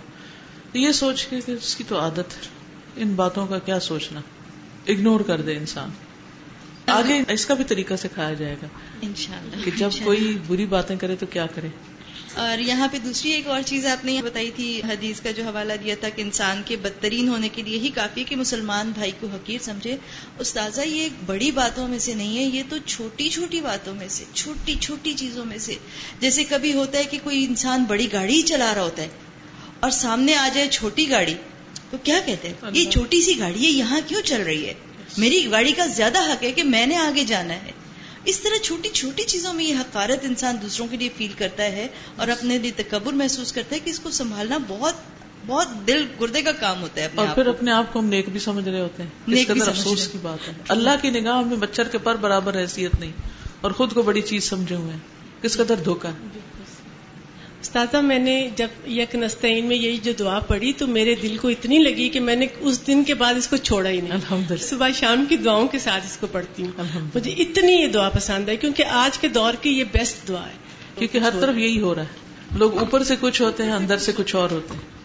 [0.73, 2.49] تو یہ سوچ کے کہ اس کی تو عادت ہے۔
[2.97, 4.21] ان باتوں کا کیا سوچنا؟
[4.89, 5.91] اگنور کر دے انسان۔
[6.87, 8.67] آگے اس کا بھی طریقہ سکھایا جائے گا
[9.03, 11.69] انشاءاللہ کہ جب کوئی بری باتیں کرے تو کیا کرے۔
[12.35, 15.73] اور یہاں پہ دوسری ایک اور چیز آپ نے بتائی تھی حدیث کا جو حوالہ
[15.85, 19.27] دیا تھا کہ انسان کے بدترین ہونے کے لیے ہی کافی کہ مسلمان بھائی کو
[19.27, 19.97] حقیر سمجھے۔
[20.39, 24.25] استاذہ یہ بڑی باتوں میں سے نہیں ہے یہ تو چھوٹی چھوٹی باتوں میں سے
[24.35, 25.75] چھوٹی چھوٹی چیزوں میں سے۔
[26.21, 29.09] جیسے کبھی ہوتا ہے کہ کوئی انسان بڑی گاڑی چلا رہا ہوتا ہے
[29.81, 31.35] اور سامنے آ جائے چھوٹی گاڑی
[31.91, 34.75] تو کیا کہتے ہیں؟ یہ چھوٹی سی گاڑی ہے یہاں کیوں چل رہی ہے؟
[35.19, 37.71] میری گاڑی کا زیادہ حق ہے کہ میں نے آگے جانا ہے۔
[38.25, 41.89] اس طرح چھوٹی چھوٹی چیزوں میں یہ حقارت انسان دوسروں کے لیے فیل کرتا ہے
[42.17, 44.95] اور اپنے لیے تکبر محسوس کرتا ہے کہ اس کو سنبھالنا بہت
[45.47, 48.41] بہت دل گردے کا کام ہوتا ہے اور پھر اپنے آپ کو ہم نیک بھی
[48.41, 51.89] سمجھ رہے ہوتے ہیں۔ نیک بھی افسوس کی بات ہے۔ اللہ کی نگاہ میں مچھر
[51.89, 53.13] کے پر برابر حیثیت نہیں
[53.61, 55.01] اور خود کو بڑی چیز سمجھے ہوئے ہیں۔
[55.43, 56.39] کس قدر دھوکا ہے۔
[57.67, 61.49] استاذہ میں نے جب یک نستعین میں یہی جو دعا پڑھی تو میرے دل کو
[61.49, 64.89] اتنی لگی کہ میں نے اس دن کے بعد اس کو چھوڑا ہی نہیں۔ صبح
[64.95, 68.57] شام کی دعاؤں کے ساتھ اس کو پڑھتی ہوں۔ مجھے اتنی یہ دعا پسند ہے
[68.57, 70.53] کیونکہ آج کے دور کی یہ بیسٹ دعا ہے۔
[70.99, 74.13] کیونکہ ہر طرف یہی ہو رہا ہے۔ لوگ اوپر سے کچھ ہوتے ہیں اندر سے
[74.17, 74.97] کچھ اور ہوتے ہیں۔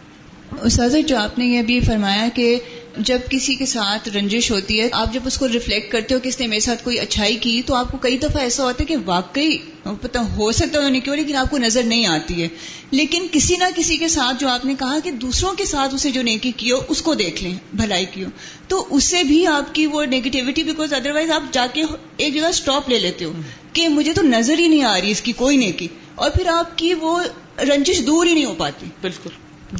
[0.61, 2.59] استاذہ جو آپ نے یہ بھی فرمایا کہ
[2.97, 6.27] جب کسی کے ساتھ رنجش ہوتی ہے آپ جب اس کو ریفلیکٹ کرتے ہو کہ
[6.27, 8.85] اس نے میرے ساتھ کوئی اچھائی کی تو آپ کو کئی دفعہ ایسا ہوتا ہے
[8.85, 12.47] کہ واقعی پتہ ہو سکتا انہوں نے کیوں، لیکن آپ کو نظر نہیں آتی ہے۔
[12.91, 16.11] لیکن کسی نہ کسی کے ساتھ جو آپ نے کہا کہ دوسروں کے ساتھ اسے
[16.11, 18.29] جو نیکی کی ہو، اس کو دیکھ لیں، بھلائی کی ہو۔
[18.67, 21.83] تو اس سے بھی آپ کی وہ نیگیٹیوٹی بیکاز ادر وائز آپ جا کے
[22.17, 23.31] ایک جگہ اسٹاپ لے لیتے ہو
[23.73, 26.77] کہ مجھے تو نظر ہی نہیں آ رہی اس کی کوئی نیکی۔ اور پھر آپ
[26.77, 27.23] کی وہ
[27.57, 29.29] رنجش دور ہی نہیں ہو پاتی۔ بالکل۔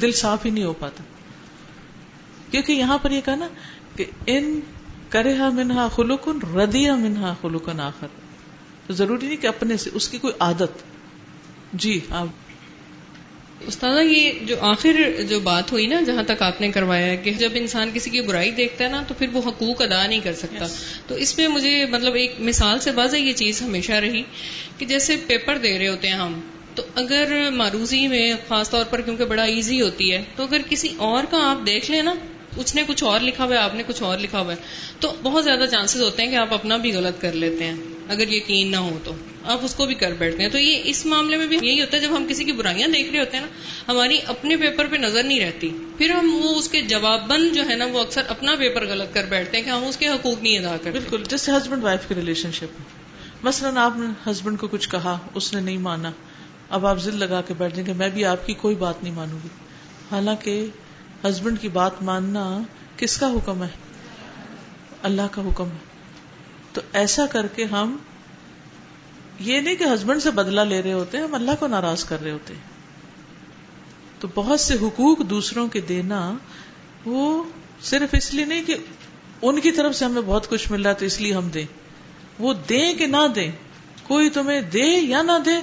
[0.00, 1.02] دل صاف ہی نہیں ہو پاتا۔
[2.50, 3.48] کیونکہ یہاں پر یہ کہا نا
[3.96, 4.60] کہ ان
[5.08, 8.06] کرے منہا خلوکن ردیا منہا خلوکن آخر۔
[8.86, 10.82] تو ضروری نہیں کہ اپنے سے اس کی کوئی عادت۔
[11.72, 12.26] جی آپ۔
[13.66, 17.30] استاد یہ جو آخر جو بات ہوئی نا جہاں تک آپ نے کروایا ہے کہ
[17.30, 20.32] جب انسان کسی کی برائی دیکھتا ہے نا تو پھر وہ حقوق ادا نہیں کر
[20.32, 20.66] سکتا۔
[21.06, 24.22] تو اس میں مجھے مطلب ایک مثال سے ہے یہ چیز ہمیشہ رہی
[24.78, 26.40] کہ جیسے پیپر دے رہے ہوتے ہیں ہم
[26.74, 30.88] تو اگر معروضی میں خاص طور پر کیونکہ بڑا ایزی ہوتی ہے تو اگر کسی
[30.96, 32.14] اور کا آپ دیکھ لیں نا
[32.56, 34.58] اس نے کچھ اور لکھا ہوا ہے آپ نے کچھ اور لکھا ہوا ہے
[35.00, 37.76] تو بہت زیادہ چانسز ہوتے ہیں کہ آپ اپنا بھی غلط کر لیتے ہیں۔
[38.08, 41.06] اگر یقین نہ ہو تو۔ آپ اس کو بھی کر بیٹھتے ہیں۔ تو یہ اس
[41.06, 43.44] معاملے میں بھی یہی ہوتا ہے، جب ہم کسی کی برائیاں دیکھ رہے ہوتے ہیں
[43.44, 43.48] نا،
[43.88, 47.68] ہماری اپنے پیپر پہ نظر نہیں رہتی۔ پھر ہم وہ اس کے جواب بند جو
[47.68, 50.42] ہے نا، وہ اکثر اپنا پیپر غلط کر بیٹھتے ہیں کہ ہم اس کے حقوق
[50.42, 52.80] نہیں ادا کرتے۔ بالکل، جیسے ہسبینڈ وائف کی ریلیشن شپ
[53.42, 56.10] مثلاً آپ نے ہسبینڈ کو کچھ کہا، اس نے نہیں مانا۔
[56.70, 59.14] اب آپ ضد لگا کے بیٹھ جائیں گے، میں بھی آپ کی کوئی بات نہیں
[59.14, 59.48] مانوں گی۔
[60.10, 60.66] حالانکہ
[61.24, 62.58] ہسبینڈ کی بات ماننا
[62.96, 63.68] کس کا حکم ہے؟
[65.02, 65.91] اللہ کا حکم ہے۔
[66.72, 67.96] تو ایسا کر کے ہم
[69.40, 72.22] یہ نہیں کہ ہسبینڈ سے بدلا لے رہے ہوتے ہیں، ہم اللہ کو ناراض کر
[72.22, 72.72] رہے ہوتے ہیں۔
[74.20, 76.34] تو بہت سے حقوق دوسروں کے دینا
[77.04, 77.44] وہ
[77.82, 78.76] صرف اس لیے نہیں کہ
[79.42, 81.66] ان کی طرف سے ہمیں بہت کچھ مل رہا تو اس لیے ہم دیں۔
[82.38, 83.50] وہ دیں کہ نہ دیں،
[84.02, 85.60] کوئی تمہیں دے یا نہ دے،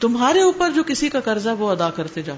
[0.00, 2.36] تمہارے اوپر جو کسی کا قرضہ وہ ادا کرتے جاؤ۔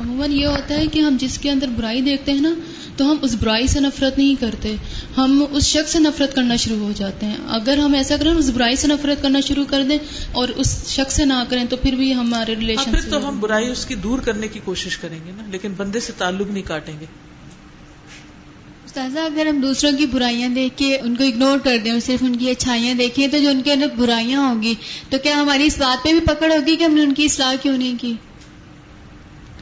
[0.00, 2.54] عموماً یہ ہوتا ہے کہ ہم جس کے اندر برائی دیکھتے ہیں نا،
[2.96, 4.76] تو ہم اس برائی سے نفرت نہیں کرتے۔
[5.16, 8.50] ہم اس شخص سے نفرت کرنا شروع ہو جاتے ہیں۔ اگر ہم ایسا کریں اس
[8.50, 9.98] برائی سے نفرت کرنا شروع کر دیں
[10.32, 13.40] اور اس شخص سے نہ کریں تو پھر بھی ہمارے ریلیشن ہاں، پھر تو ہم
[13.40, 16.62] برائی اس کی دور کرنے کی کوشش کریں گے نا لیکن بندے سے تعلق نہیں
[16.62, 17.06] کاٹیں گے۔
[18.84, 22.22] استاذہ اگر ہم دوسروں کی برائیاں دیکھ کے ان کو اگنور کر دیں اور صرف
[22.22, 24.74] ان کی اچھائیاں دیکھیں تو جو ان کے اندر برائیاں ہوں گی
[25.10, 27.54] تو کیا ہماری اس بات پہ بھی پکڑ ہوگی کہ ہم نے ان کی اصلاح
[27.62, 28.14] کیوں نہیں کی؟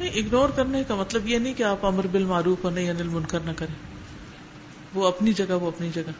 [0.01, 3.51] اگنور کرنے کا مطلب یہ نہیں کہ آپ امر بل معروف ہونے یا منکر نہ
[3.57, 3.90] کریں۔
[4.95, 6.11] وہ اپنی جگہ وہ اپنی جگہ۔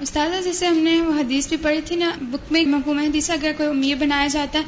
[0.00, 3.50] استاذہ جیسے ہم نے وہ حدیث بھی پڑھی تھی نا بک میں محکوم حدیث اگر
[3.56, 4.64] کوئی امیر بنایا جاتا ہے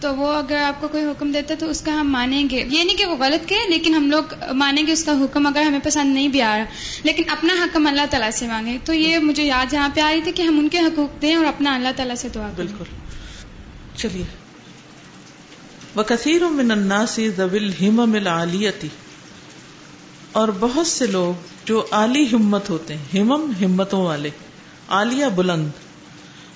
[0.00, 2.64] تو وہ اگر آپ کو کوئی حکم دیتا ہے تو اس کا ہم مانیں گے۔
[2.70, 5.62] یہ نہیں کہ وہ غلط کرے لیکن ہم لوگ مانیں گے اس کا حکم اگر
[5.62, 6.64] ہمیں پسند نہیں بھی آ رہا۔
[7.02, 10.20] لیکن اپنا حکم اللہ تعالیٰ سے مانگے تو یہ مجھے یاد جہاں پہ آ رہی
[10.22, 12.84] تھی کہ ہم ان کے حقوق دیں اور اپنا اللہ تعالیٰ سے دعا بالکل۔
[13.96, 14.24] چلیے۔
[15.94, 18.88] وہ کثیر من الناس ذویل ہمم العالیتی
[20.32, 24.30] اور بہت سے لوگ جو عالی ہمت ہوتے ہیں، ہمم ہمتوں والے،
[24.88, 25.68] عالیہ بلند۔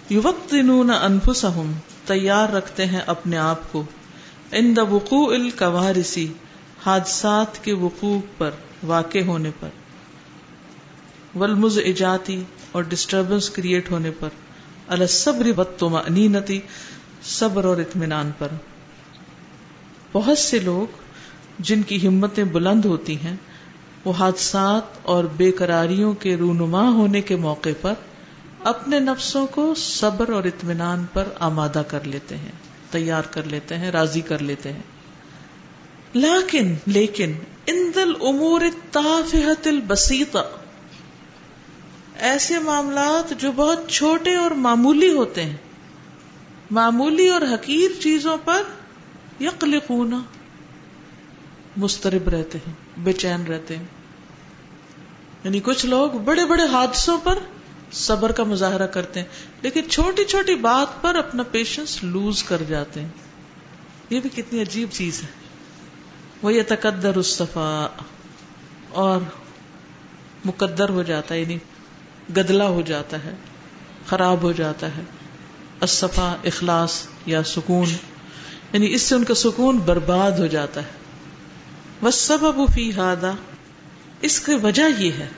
[0.09, 1.73] یوقتنون انفسہم،
[2.07, 3.85] تیار رکھتے ہیں اپنے آپ کو۔
[4.53, 6.33] ان دا وقوع القوارسی
[6.87, 8.51] حادثات کے وقوع پر،
[8.83, 9.69] واقع ہونے پر۔
[11.39, 14.29] ولمز ایجاتی اور ڈسٹربنس کریٹ ہونے پر۔
[14.89, 16.61] الصبر بطمئنینتی
[17.23, 18.49] صبر اور اطمینان پر۔
[20.13, 20.93] بہت سے لوگ
[21.59, 23.37] جن کی ہمتیں بلند ہوتی ہیں
[24.05, 27.93] وہ حادثات اور بے قراریوں کے رونما ہونے کے موقع پر
[28.65, 32.53] اپنے نفسوں کو صبر اور اطمینان پر آمادہ کر لیتے ہیں،
[32.91, 34.83] تیار کر لیتے ہیں، راضی کر لیتے ہیں۔
[36.13, 37.33] لیکن لیکن
[37.67, 38.61] ان دل امور
[38.91, 40.49] تافحت البسیطہ۔
[42.19, 45.57] ایسے معاملات جو بہت چھوٹے اور معمولی ہوتے ہیں۔
[46.71, 48.63] معمولی اور حقیر چیزوں پر
[49.41, 50.23] یقلقون
[51.77, 53.85] مسترب رہتے ہیں، بے چین رہتے ہیں۔
[55.45, 57.39] یعنی کچھ لوگ بڑے بڑے حادثوں پر
[57.93, 59.27] صبر کا مظاہرہ کرتے ہیں،
[59.63, 63.09] لیکن چھوٹی چھوٹی بات پر اپنا پیشنس لوز کر جاتے ہیں۔
[64.11, 65.29] یہ بھی کتنی عجیب چیز ہے۔
[66.43, 67.89] وہ یہ تقدر استفا
[68.89, 69.21] اور
[70.45, 71.59] مقدر ہو جاتا ہے یعنی
[72.37, 73.35] گدلا ہو جاتا ہے،
[74.07, 75.03] خراب ہو جاتا ہے۔
[75.81, 77.89] اصفا اخلاص یا سکون
[78.73, 81.02] یعنی اس سے ان کا سکون برباد ہو جاتا ہے۔
[82.03, 82.39] بس سب
[82.75, 83.33] فی ہادا
[84.21, 85.29] اس کی وجہ یہ ہے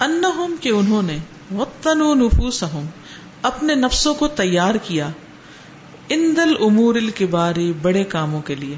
[0.00, 0.22] ان
[0.60, 1.18] کہ انہوں نے
[1.54, 2.64] وطن و نفوس
[3.42, 5.08] اپنے نفسوں کو تیار کیا
[6.08, 8.74] ان دل امور الکباری بڑے کاموں کے لیے۔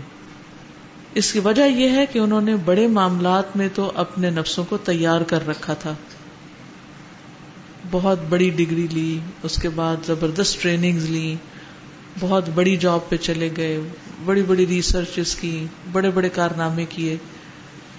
[1.15, 4.77] اس کی وجہ یہ ہے کہ انہوں نے بڑے معاملات میں تو اپنے نفسوں کو
[4.77, 5.95] تیار کر رکھا تھا۔
[7.91, 11.37] بہت بڑی ڈگری لی، اس کے بعد زبردست ٹریننگ لی،
[12.21, 13.81] بہت بڑی جاب پہ چلے گئے۔
[14.25, 17.17] بڑی بڑی ریسرچ کی، بڑے بڑے کارنامے کیے۔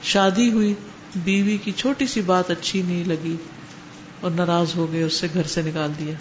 [0.03, 0.73] شادی ہوئی،
[1.15, 3.36] بیوی کی چھوٹی سی بات اچھی نہیں لگی۔
[4.21, 6.13] اور ناراض ہو گئے، اس سے گھر سے نکال دیا۔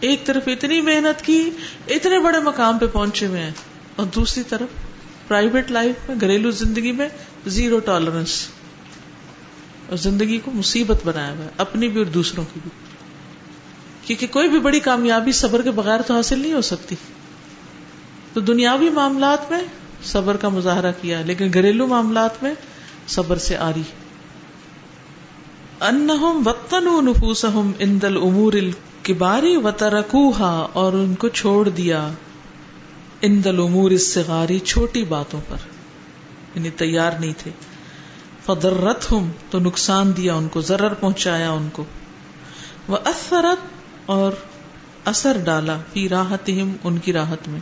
[0.00, 1.50] ایک طرف اتنی محنت کی،
[1.88, 3.50] اتنے بڑے مقام پہ پہنچے ہوئے ہیں۔
[3.96, 4.68] اور دوسری طرف
[5.28, 7.08] پرائیویٹ لائف میں، گھریلو زندگی میں
[7.46, 8.46] زیرو ٹالرنس
[9.88, 12.70] اور زندگی کو مصیبت بنایا ہوا ہے، اپنی بھی اور دوسروں کی بھی۔
[14.06, 16.96] کیونکہ کوئی بھی بڑی کامیابی صبر کے بغیر تو حاصل نہیں ہو سکتی۔
[18.32, 19.60] تو دنیاوی معاملات میں
[20.04, 22.54] صبر کا مظاہرہ کیا، لیکن گھریلو معاملات میں
[23.08, 23.82] صبر سے آ رہی
[25.80, 32.08] انہم وطنوا نفوسہم اند الامور الکباری وترکوہا، اور ان کو چھوڑ دیا
[33.22, 35.56] اند الامور الصغاری چھوٹی باتوں پر۔
[36.54, 37.50] یعنی تیار نہیں تھے۔
[38.46, 41.84] فضرتہم، تو نقصان دیا ان کو، ضرر پہنچایا ان کو۔
[42.88, 43.66] وَأَثَّرَتْ،
[44.06, 44.32] اور
[45.04, 47.60] اثر ڈالا فی راحتہم، ان کی راحت میں۔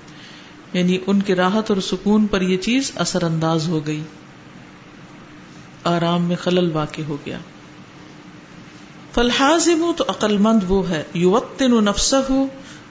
[0.73, 4.03] یعنی ان کی راحت اور سکون پر یہ چیز اثر انداز ہو گئی۔
[5.85, 7.39] آرام میں خلل واقع ہو گیا۔
[9.15, 12.47] فلحاظم تو عقل مند وہ ہے یوتن نفس ہو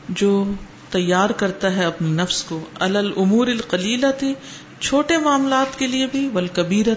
[0.09, 0.51] جو
[0.89, 4.33] تیار کرتا ہے اپنے نفس کو۔ الل امور القلیلا تھے
[4.79, 6.47] چھوٹے معاملات کے لیے بھی بل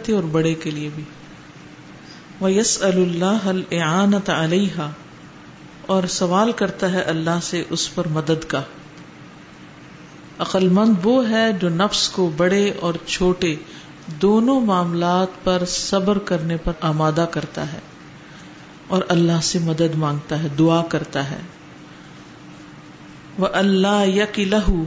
[0.04, 1.02] تھے اور بڑے کے لیے بھی۔
[2.40, 4.90] وہ یس اللہ العانت علیہ
[5.86, 8.62] اور سوال کرتا ہے اللہ سے اس پر مدد کا۔
[10.40, 13.56] عقل مند وہ ہے جو نفس کو بڑے اور چھوٹے
[14.22, 17.78] دونوں معاملات پر صبر کرنے پر آمادہ کرتا ہے
[18.86, 21.40] اور اللہ سے مدد مانگتا ہے، دعا کرتا ہے۔
[23.38, 24.84] وہ اللہ یک لہو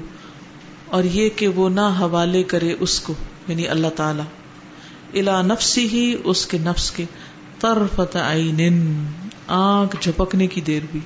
[0.86, 3.14] اور یہ کہ وہ نہ حوالے کرے اس کو
[3.48, 4.22] یعنی اللہ تعالی۔
[5.20, 7.06] الا نفسی ہی اس کے نفس کے
[7.60, 9.06] طرفت عین
[9.48, 11.00] آنکھ جھپکنے کی دیر بھی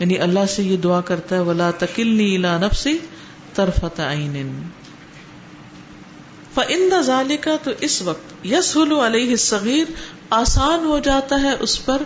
[0.00, 2.98] یعنی اللہ سے یہ دعا کرتا ہے، ولا تکلنی الا نفسی
[3.54, 4.62] طرفت عین
[6.54, 9.84] فند ظال کا تو اس وقت یس علیہ صغیر
[10.30, 12.02] آسان ہو جاتا ہے اس پر۔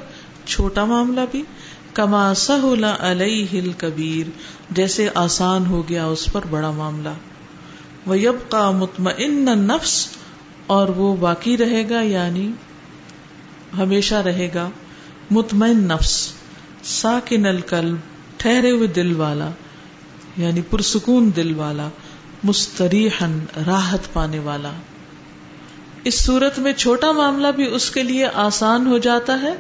[0.46, 1.42] چھوٹا معاملہ بھی۔
[1.94, 4.30] کما سہلا علیہ کبیر
[4.70, 7.08] جیسے آسان ہو گیا اس پر بڑا معاملہ۔
[8.06, 10.08] وہ یب کا مطمئن نفس
[10.66, 12.50] اور وہ باقی رہے گا یعنی
[13.78, 14.68] ہمیشہ رہے گا۔
[15.30, 16.32] مطمئن نفس۔
[16.84, 17.96] ساکن القلب،
[18.36, 19.48] ٹھہرے ہوئے دل والا
[20.36, 21.88] یعنی پرسکون دل والا
[22.44, 24.70] مستریحن راحت پانے والا۔
[26.04, 29.54] اس صورت میں چھوٹا معاملہ بھی اس کے لیے آسان ہو جاتا ہے،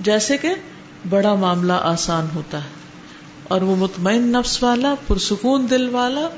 [0.00, 0.48] جیسے کہ
[1.08, 2.68] بڑا معاملہ آسان ہوتا ہے۔
[3.44, 6.28] اور وہ مطمئن نفس والا، پرسکون دل والا،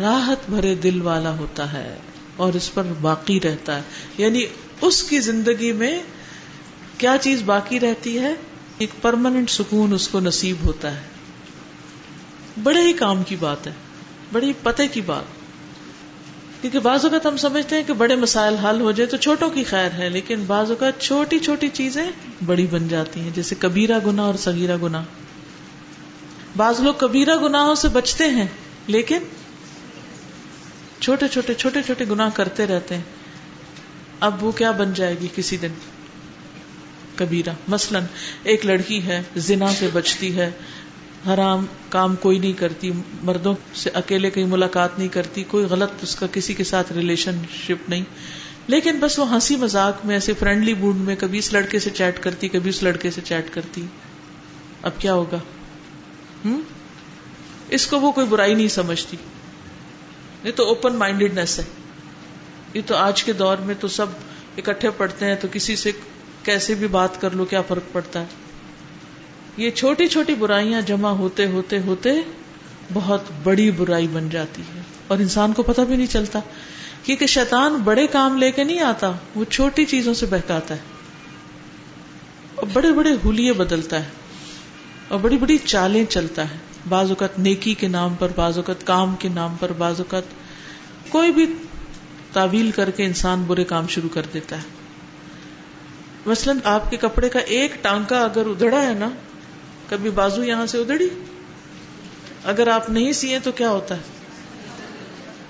[0.00, 1.96] راحت بھرے دل والا ہوتا ہے۔
[2.36, 3.82] اور اس پر باقی رہتا ہے۔
[4.18, 4.44] یعنی
[4.80, 6.02] اس کی زندگی میں
[6.98, 8.34] کیا چیز باقی رہتی ہے؟
[8.80, 11.00] ایک پرماننٹ سکون اس کو نصیب ہوتا ہے۔
[12.62, 13.72] بڑے ہی کام کی بات ہے
[14.32, 15.22] بڑی پتے کی بات۔
[16.60, 19.64] کیونکہ بعض اوقات ہم سمجھتے ہیں کہ بڑے مسائل حل ہو جائے تو چھوٹوں کی
[19.64, 22.10] خیر ہے، لیکن بعض اوقات چھوٹی چھوٹی چیزیں
[22.46, 25.02] بڑی بن جاتی ہیں، جیسے کبیرہ گنا اور سگیرہ گنا
[26.56, 28.46] بعض لوگ کبیرہ گناہوں سے بچتے ہیں،
[28.86, 29.18] لیکن
[31.00, 33.02] چھوٹے چھوٹے چھوٹے چھوٹے گنا کرتے رہتے ہیں۔
[34.20, 35.72] اب وہ کیا بن جائے گی کسی دن؟
[37.20, 38.04] کبیرہ۔ مثلاً
[38.42, 40.50] ایک لڑکی ہے، زنا سے بچتی ہے،
[41.26, 42.90] حرام کام کوئی نہیں کرتی،
[43.22, 47.38] مردوں سے اکیلے کہیں ملاقات نہیں کرتی، کوئی غلط اس کا کسی کے ساتھ ریلیشن
[47.54, 48.04] شپ نہیں۔
[48.66, 52.22] لیکن بس وہ ہنسی مزاق میں، ایسے فرینڈلی موڈ میں کبھی اس لڑکے سے چیٹ
[52.22, 53.86] کرتی، کبھی اس لڑکے سے چیٹ کرتی۔
[54.82, 55.38] اب کیا ہوگا؟
[56.44, 56.60] ہم؟
[57.68, 59.16] اس کو وہ کوئی برائی نہیں سمجھتی۔
[60.44, 61.64] یہ تو اوپن مائنڈیڈنیس ہے۔
[62.74, 64.06] یہ تو آج کے دور میں تو سب
[64.58, 65.92] اکٹھے پڑھتے ہیں تو کسی سے
[66.42, 68.26] کیسے بھی بات کر لو، کیا فرق پڑتا ہے؟
[69.56, 72.10] یہ چھوٹی چھوٹی برائیاں جمع ہوتے ہوتے ہوتے
[72.92, 76.38] بہت بڑی برائی بن جاتی ہے۔ اور انسان کو پتہ بھی نہیں چلتا،
[77.04, 80.80] کیونکہ شیطان بڑے کام لے کے نہیں آتا، وہ چھوٹی چیزوں سے بہکاتا ہے۔
[82.54, 84.08] اور بڑے بڑے ہولیے بدلتا ہے،
[85.08, 86.56] اور بڑی بڑی چالیں چلتا ہے۔
[86.88, 90.22] بعض اوقات نیکی کے نام پر، بعض اوقات کام کے نام پر، بعض اوقات
[91.08, 91.54] کوئی بھی
[92.32, 94.79] تعویل کر کے انسان برے کام شروع کر دیتا ہے۔
[96.26, 99.08] مثلاً آپ کے کپڑے کا ایک ٹانکا اگر ادھڑا ہے نا،
[99.88, 101.08] کبھی بازو یہاں سے ادڑی
[102.44, 104.00] اگر آپ نہیں سیے تو کیا ہوتا ہے؟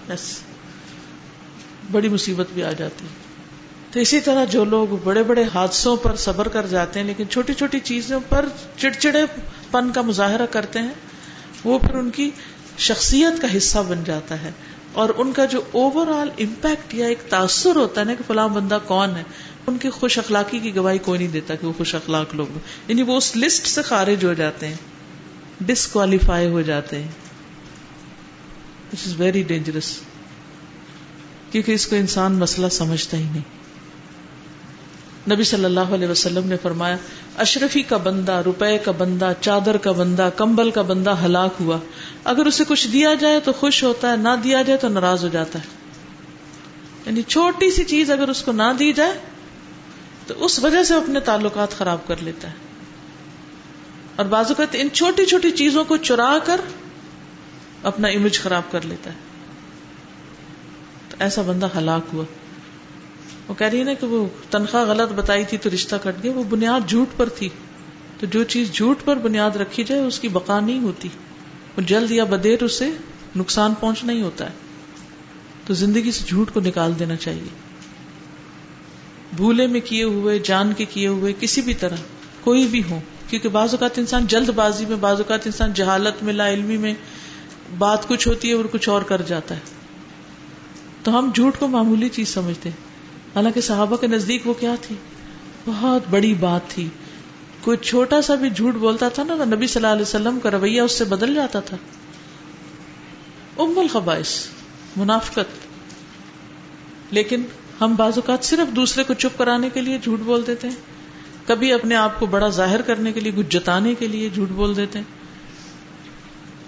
[0.08, 0.38] بس،
[1.90, 3.06] بڑی مصیبت بھی آ جاتی
[3.90, 7.54] تو اسی طرح جو لوگ بڑے بڑے حادثوں پر صبر کر جاتے ہیں، لیکن چھوٹی
[7.54, 9.24] چھوٹی چیزوں پر چڑچڑے
[9.70, 10.94] پن کا مظاہرہ کرتے ہیں،
[11.64, 12.30] وہ پھر ان کی
[12.78, 14.50] شخصیت کا حصہ بن جاتا ہے۔
[14.92, 18.48] اور ان کا جو اوور آل امپیکٹ یا ایک تاثر ہوتا ہے نا کہ فلاں
[18.48, 19.22] بندہ کون ہے
[19.70, 22.46] ان کی خوش اخلاقی کی گواہی کوئی نہیں دیتا کہ وہ خوش اخلاق لوگ
[22.88, 24.74] یعنی وہ اس لسٹ سے خارج ہو جاتے ہیں
[25.60, 27.08] ڈسکوالیفائی ہو جاتے ہیں۔
[28.92, 29.98] وچ از ویری ڈینجرس
[31.50, 33.60] کیونکہ اس کو انسان مسئلہ سمجھتا ہی نہیں۔
[35.32, 36.96] نبی صلی اللہ علیہ وسلم نے فرمایا،
[37.38, 41.78] اشرفی کا بندہ، روپے کا بندہ، چادر کا بندہ، کمبل کا بندہ ہلاک ہوا۔
[42.24, 45.28] اگر اسے کچھ دیا جائے تو خوش ہوتا ہے، نہ دیا جائے تو ناراض ہو
[45.28, 45.64] جاتا ہے۔
[47.06, 49.12] یعنی چھوٹی سی چیز اگر اس کو نہ دی جائے
[50.30, 52.54] تو اس وجہ سے اپنے تعلقات خراب کر لیتا ہے۔
[54.16, 56.60] اور بازو کہتے ان چھوٹی چھوٹی چیزوں کو چرا کر
[57.82, 59.16] اپنا امیج خراب کر لیتا ہے۔
[61.08, 62.24] تو ایسا بندہ ہلاک ہوا۔
[63.48, 66.32] وہ کہہ رہی ہے نا کہ وہ تنخواہ غلط بتائی تھی تو رشتہ کٹ گیا۔
[66.32, 67.48] وہ بنیاد جھوٹ پر تھی۔
[68.20, 71.08] تو جو چیز جھوٹ پر بنیاد رکھی جائے، اس کی بقا نہیں ہوتی۔
[71.76, 72.90] وہ جلد یا بدیر اسے
[73.36, 74.54] نقصان پہنچنا ہی ہوتا ہے۔
[75.66, 77.69] تو زندگی سے جھوٹ کو نکال دینا چاہیے۔
[79.36, 81.96] بھولے میں کیے ہوئے، جان کے کیے ہوئے، کسی بھی طرح،
[82.40, 86.32] کوئی بھی ہو کیونکہ بعض اوقات انسان جلد بازی میں، بعض اوقات انسان جہالت میں،
[86.32, 86.94] لا علمی میں
[87.78, 89.60] بات کچھ ہوتی ہے اور کچھ اور کر جاتا ہے۔
[91.02, 92.76] تو ہم جھوٹ کو معمولی چیز سمجھتے ہیں۔
[93.34, 94.96] حالانکہ صحابہ کے نزدیک وہ کیا تھی؟
[95.66, 96.88] بہت بڑی بات تھی۔
[97.60, 100.80] کوئی چھوٹا سا بھی جھوٹ بولتا تھا نا نبی صلی اللہ علیہ وسلم کا رویہ
[100.80, 101.76] اس سے بدل جاتا تھا۔
[103.58, 104.46] ام الخبائش
[104.96, 105.66] منافقت۔
[107.10, 107.42] لیکن
[107.80, 110.76] ہم بعض اوقات صرف دوسرے کو چپ کرانے کے لیے جھوٹ بول دیتے ہیں۔
[111.46, 114.76] کبھی اپنے آپ کو بڑا ظاہر کرنے کے لیے، کچھ جتانے کے لیے جھوٹ بول
[114.76, 115.20] دیتے ہیں۔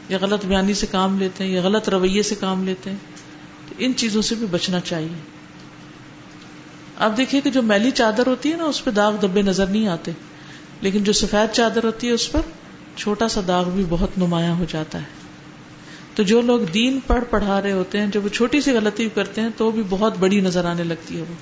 [0.09, 2.97] یا غلط بیانی سے کام لیتے ہیں، یا غلط رویے سے کام لیتے ہیں۔
[3.69, 5.21] تو ان چیزوں سے بھی بچنا چاہیے۔
[6.99, 9.89] آپ دیکھیے کہ جو میلی چادر ہوتی ہے نا، اس پہ داغ دبے نظر نہیں
[9.89, 10.11] آتے۔
[10.81, 12.41] لیکن جو سفید چادر ہوتی ہے، اس پر
[12.97, 15.22] چھوٹا سا داغ بھی بہت نمایاں ہو جاتا ہے۔
[16.15, 19.41] تو جو لوگ دین پڑھ پڑھا رہے ہوتے ہیں، جب وہ چھوٹی سی غلطی کرتے
[19.41, 21.35] ہیں، تو بھی بہت بڑی نظر آنے لگتی ہے وہ۔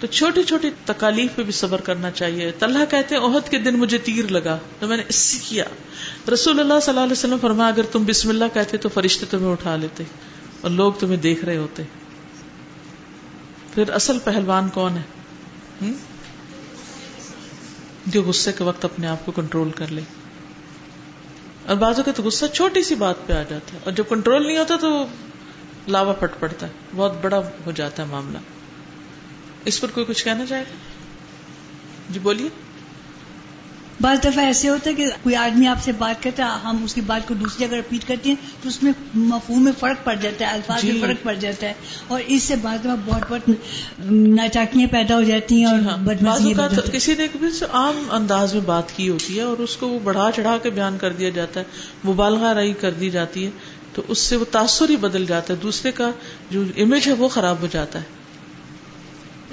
[0.00, 3.78] تو چھوٹی چھوٹی تکالیف پہ بھی صبر کرنا چاہیے۔ طلحہ کہتے ہیں، عہد کے دن
[3.78, 5.64] مجھے تیر لگا۔ تو میں نے اس سے کیا۔
[6.32, 9.52] رسول اللہ صلی اللہ علیہ وسلم فرمایا، اگر تم بسم اللہ کہتے تو فرشتے تمہیں
[9.52, 10.04] اٹھا لیتے
[10.60, 11.82] اور لوگ تمہیں دیکھ رہے ہوتے۔
[13.74, 15.02] پھر اصل پہلوان کون ہے؟
[18.06, 20.00] جو غصے کے وقت اپنے آپ کو کنٹرول کر لے۔
[21.72, 24.46] اور بازو کا تو غصہ چھوٹی سی بات پہ آ جاتا ہے اور جب کنٹرول
[24.46, 25.06] نہیں ہوتا تو
[25.88, 28.38] لاوا پٹ پڑتا ہے۔ بہت بڑا ہو جاتا ہے معاملہ۔
[29.64, 30.74] اس پر کوئی کچھ کہنا چاہے گا؟
[32.10, 32.48] جی بولیے۔
[34.02, 36.94] بعض دفعہ ایسے ہوتا ہے کہ کوئی آدمی آپ سے بات کرتا ہے ہم اس
[36.94, 40.14] کی بات کو دوسری جگہ رپیٹ کرتے ہیں تو اس میں مفہوم میں فرق پڑ
[40.14, 41.74] جاتا ہے الفاظ میں جی۔ فرق پڑ جاتا ہے۔
[42.08, 43.48] اور اس سے بعض دفعہ بہت بہت
[44.10, 45.78] ناچاکیاں پیدا ہو جاتی ہیں اور
[46.38, 47.26] جی ہاں۔ کسی نے
[47.72, 50.98] عام انداز میں بات کی ہوتی ہے اور اس کو وہ بڑھا چڑھا کے بیان
[50.98, 51.64] کر دیا جاتا ہے
[52.04, 53.50] مبالغہ رائی کر دی جاتی ہے
[53.94, 56.10] تو اس سے وہ تاثر ہی بدل جاتا ہے۔ دوسرے کا
[56.50, 58.21] جو امیج ہے وہ خراب ہو جاتا ہے۔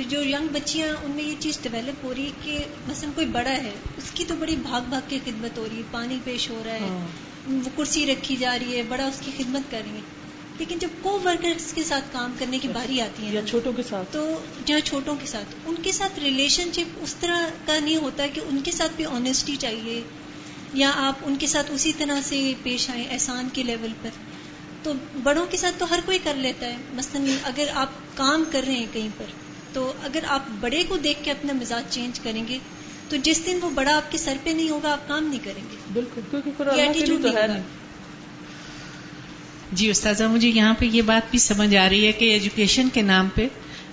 [0.08, 3.50] جو ینگ بچیاں ان میں یہ چیز ڈیولپ ہو رہی ہے کہ مثلا کوئی بڑا
[3.50, 6.62] ہے اس کی تو بڑی بھاگ بھاگ کے خدمت ہو رہی ہے پانی پیش ہو
[6.66, 7.08] رہا ہے ہاں۔
[7.48, 10.02] وہ کرسی رکھی جا رہی ہے بڑا اس کی خدمت کر رہی ہے
[10.60, 13.84] لیکن جب کو ورکرس کے ساتھ کام کرنے کی باری آتی ہے یا چھوٹوں کے
[13.84, 17.96] ساتھ۔ تو جہاں چھوٹوں کے ساتھ ان کے ساتھ ریلیشن شپ اس طرح کا نہیں
[17.96, 20.02] ہوتا کہ ان کے ساتھ بھی آنےسٹی چاہیے
[20.74, 24.10] یا آپ ان کے ساتھ اسی طرح سے پیش آئیں احسان کے لیول پر۔
[24.84, 28.64] تو بڑوں کے ساتھ تو ہر کوئی کر لیتا ہے۔ مثلاً اگر آپ کام کر
[28.68, 29.26] رہے ہیں کہیں پر
[29.74, 32.58] تو اگر آپ بڑے کو دیکھ کے اپنا مزاج چینج کریں گے
[33.10, 35.64] تو جس دن وہ بڑا آپ کے سر پہ نہیں ہوگا آپ کام نہیں کریں
[35.72, 36.22] گے۔ بالکل
[39.72, 43.02] جی استاذہ مجھے یہاں پہ یہ بات بھی سمجھ آ رہی ہے کہ ایجوکیشن کے
[43.02, 43.48] نام پہ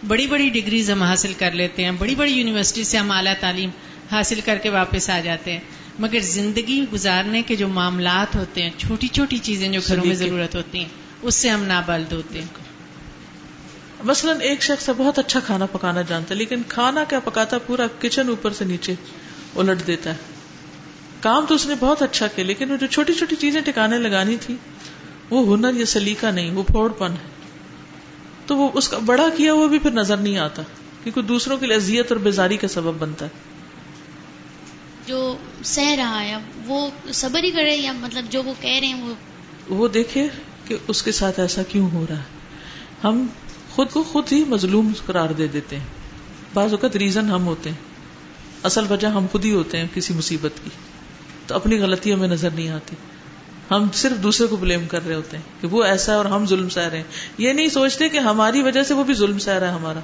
[0.06, 3.70] بڑی بڑی ڈگریز ہم حاصل کر لیتے ہیں بڑی بڑی یونیورسٹی سے ہم اعلیٰ تعلیم
[4.10, 5.60] حاصل کر کے واپس آ جاتے ہیں۔
[5.98, 10.56] مگر زندگی گزارنے کے جو معاملات ہوتے ہیں چھوٹی چھوٹی چیزیں جو گھروں میں ضرورت
[10.56, 10.88] ہوتی ہیں
[11.22, 12.65] اس سے ہم نابلد ہوتے ہیں۔
[14.04, 18.28] مثلاً ایک شخص بہت اچھا کھانا پکانا جانتا ہے لیکن کھانا کیا پکاتا پورا کچن
[18.28, 18.94] اوپر سے نیچے
[19.56, 20.16] الٹ دیتا ہے۔
[21.20, 24.36] کام تو اس نے بہت اچھا کیا لیکن وہ جو چھوٹی چھوٹی چیزیں ٹکانے لگانی
[24.40, 24.56] تھی
[25.30, 27.28] وہ ہنر یا سلیقہ نہیں وہ پھوڑ پن ہے۔
[28.46, 30.62] تو وہ اس کا بڑا کیا وہ بھی پھر نظر نہیں آتا
[31.02, 33.30] کیونکہ دوسروں کے لیے اذیت اور بیزاری کا سبب بنتا ہے۔
[35.06, 39.02] جو سہ رہا ہے وہ صبر ہی کرے یا مطلب جو وہ کہہ رہے ہیں
[39.02, 39.14] وہ
[39.68, 40.26] وہ دیکھے
[40.64, 42.36] کہ اس کے ساتھ ایسا کیوں ہو رہا ہے۔
[43.04, 43.26] ہم
[43.76, 45.84] خود کو خود ہی مظلوم قرار دے دیتے ہیں۔
[46.54, 47.76] بعض اوقات ریزن ہم ہوتے ہیں۔
[48.62, 50.70] اصل وجہ ہم خود ہی ہوتے ہیں کسی مصیبت کی۔
[51.46, 52.96] تو اپنی غلطیوں میں نظر نہیں آتی۔
[53.70, 56.46] ہم صرف دوسرے کو بلیم کر رہے ہوتے ہیں کہ وہ ایسا ہے اور ہم
[56.46, 57.04] ظلم سہ رہے ہیں۔
[57.38, 60.00] یہ نہیں سوچتے کہ ہماری وجہ سے وہ بھی ظلم سہ رہا ہے ہمارا۔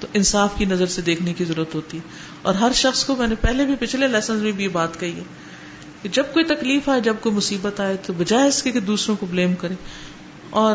[0.00, 2.02] تو انصاف کی نظر سے دیکھنے کی ضرورت ہوتی ہے۔
[2.42, 5.12] اور ہر شخص کو میں نے پہلے بھی پچھلے لیسن میں بھی یہ بات کہی
[5.12, 5.22] ہے
[6.02, 9.16] کہ جب کوئی تکلیف آئے، جب کوئی مصیبت آئے، تو بجائے اس کے کہ دوسروں
[9.16, 9.74] کو بلیم کرے۔
[10.50, 10.74] اور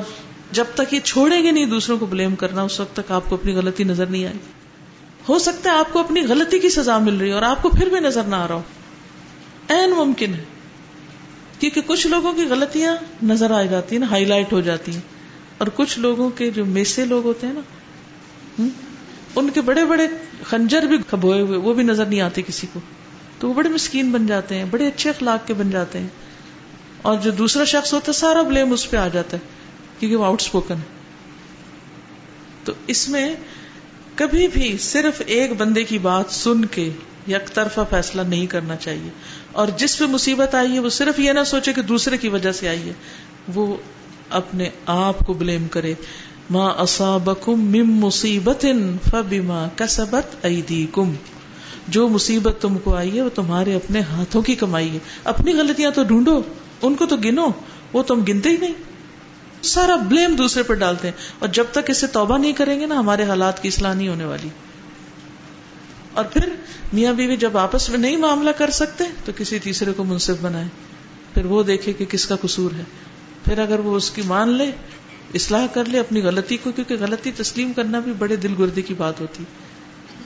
[0.51, 3.35] جب تک یہ چھوڑیں گے نہیں دوسروں کو بلیم کرنا، اس وقت تک آپ کو
[3.35, 4.39] اپنی غلطی نظر نہیں آئے۔ گی
[5.29, 7.69] ہو سکتا ہے آپ کو اپنی غلطی کی سزا مل رہی ہے اور آپ کو
[7.69, 8.61] پھر بھی نظر نہ آ رہا ہو۔
[9.67, 10.43] این ممکن ہے۔
[11.59, 15.01] کیونکہ کچھ لوگوں کی غلطیاں نظر آ جاتی ہیں نا ہائی لائٹ ہو جاتی ہیں۔
[15.57, 18.67] اور کچھ لوگوں کے جو میسے لوگ ہوتے ہیں نا
[19.35, 20.07] ان کے بڑے بڑے
[20.43, 22.79] خنجر بھی کھبوئے ہوئے، وہ بھی نظر نہیں آتے کسی کو۔
[23.39, 26.07] تو وہ بڑے مسکین بن جاتے ہیں، بڑے اچھے اخلاق کے بن جاتے ہیں۔
[27.01, 29.41] اور جو دوسرا شخص ہوتا ہے، سارا بلیم اس پہ آ جاتا ہے۔
[29.99, 30.95] کیونکہ وہ آؤٹ اسپوکن ہے۔
[32.63, 33.35] تو اس میں
[34.15, 36.89] کبھی بھی صرف ایک بندے کی بات سن کے
[37.27, 39.09] یک طرفہ فیصلہ نہیں کرنا چاہیے۔
[39.51, 42.51] اور جس پہ مصیبت آئی ہے وہ صرف یہ نہ سوچے کہ دوسرے کی وجہ
[42.51, 42.93] سے آئی ہے۔
[43.55, 43.75] وہ
[44.29, 45.93] اپنے آپ کو بلیم کرے۔
[46.49, 48.65] ماں اصابکم مم مصیبت
[49.09, 51.13] فبما کسبت ایدیکم
[51.87, 55.91] جو مصیبت تم کو آئی ہے وہ تمہارے اپنے ہاتھوں کی کمائی ہے۔ اپنی غلطیاں
[55.91, 56.41] تو ڈھونڈو،
[56.81, 57.47] ان کو تو گنو،
[57.93, 58.73] وہ تم گنتے ہی نہیں۔
[59.65, 62.99] سارا بلیم دوسرے پر ڈالتے ہیں۔ اور جب تک اسے توبہ نہیں کریں گے نا،
[62.99, 64.49] ہمارے حالات کی اصلاح نہیں ہونے والی۔
[66.13, 66.49] اور پھر
[66.93, 70.67] میاں بیوی جب آپس میں نہیں معاملہ کر سکتے، تو کسی تیسرے کو منصف بنائے
[71.33, 72.83] پھر وہ دیکھے کہ کس کا قصور ہے۔
[73.45, 74.71] پھر اگر وہ اس کی مان لے،
[75.33, 78.93] اصلاح کر لے اپنی غلطی کو، کیونکہ غلطی تسلیم کرنا بھی بڑے دل گردی کی
[78.93, 79.43] بات ہوتی۔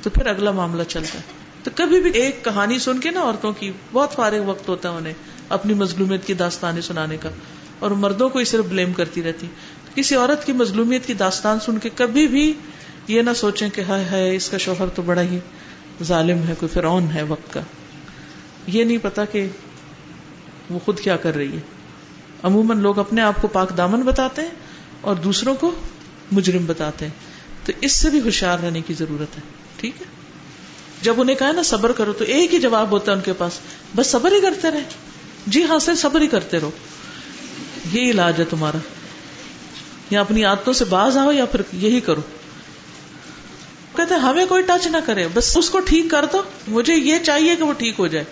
[0.03, 1.23] تو پھر اگلا معاملہ چلتا ہے۔
[1.63, 4.97] تو کبھی بھی ایک کہانی سن کے نا عورتوں کی، بہت فارغ وقت ہوتا ہے
[4.97, 5.13] انہیں
[5.49, 7.29] اپنی مظلومیت کی داستانیں سنانے کا۔
[7.79, 9.47] اور مردوں کو ہی صرف بلیم کرتی رہتی۔
[9.95, 12.53] کسی عورت کی مظلومیت کی داستان سن کے کبھی بھی
[13.07, 15.39] یہ نہ سوچیں کہ ہائے ہائے، اس کا شوہر تو بڑا ہی
[16.03, 17.61] ظالم ہے، کوئی فرعون ہے وقت کا۔
[18.67, 19.47] یہ نہیں پتا کہ
[20.69, 21.61] وہ خود کیا کر رہی ہے۔
[22.43, 24.49] عموماً لوگ اپنے آپ کو پاک دامن بتاتے ہیں
[25.01, 25.71] اور دوسروں کو
[26.31, 27.13] مجرم بتاتے ہیں۔
[27.65, 29.41] تو اس سے بھی ہوشیار رہنے کی ضرورت ہے۔
[29.77, 30.05] ٹھیک ہے؟
[31.01, 33.59] جب انہیں کہا نا صبر کرو تو ایک ہی جواب ہوتا ہے ان کے پاس۔
[33.95, 34.83] بس صبر ہی کرتے رہے۔
[35.47, 36.71] جی ہاں سر صبر ہی کرتے رہو۔
[37.91, 38.77] یہ علاج ہے تمہارا۔
[40.09, 42.21] یا اپنی عادتوں سے باز آؤ یا پھر یہی کرو۔
[43.95, 47.55] کہتے ہمیں کوئی ٹچ نہ کرے، بس اس کو ٹھیک کر دو۔ مجھے یہ چاہیے
[47.55, 48.25] کہ وہ ٹھیک ہو جائے۔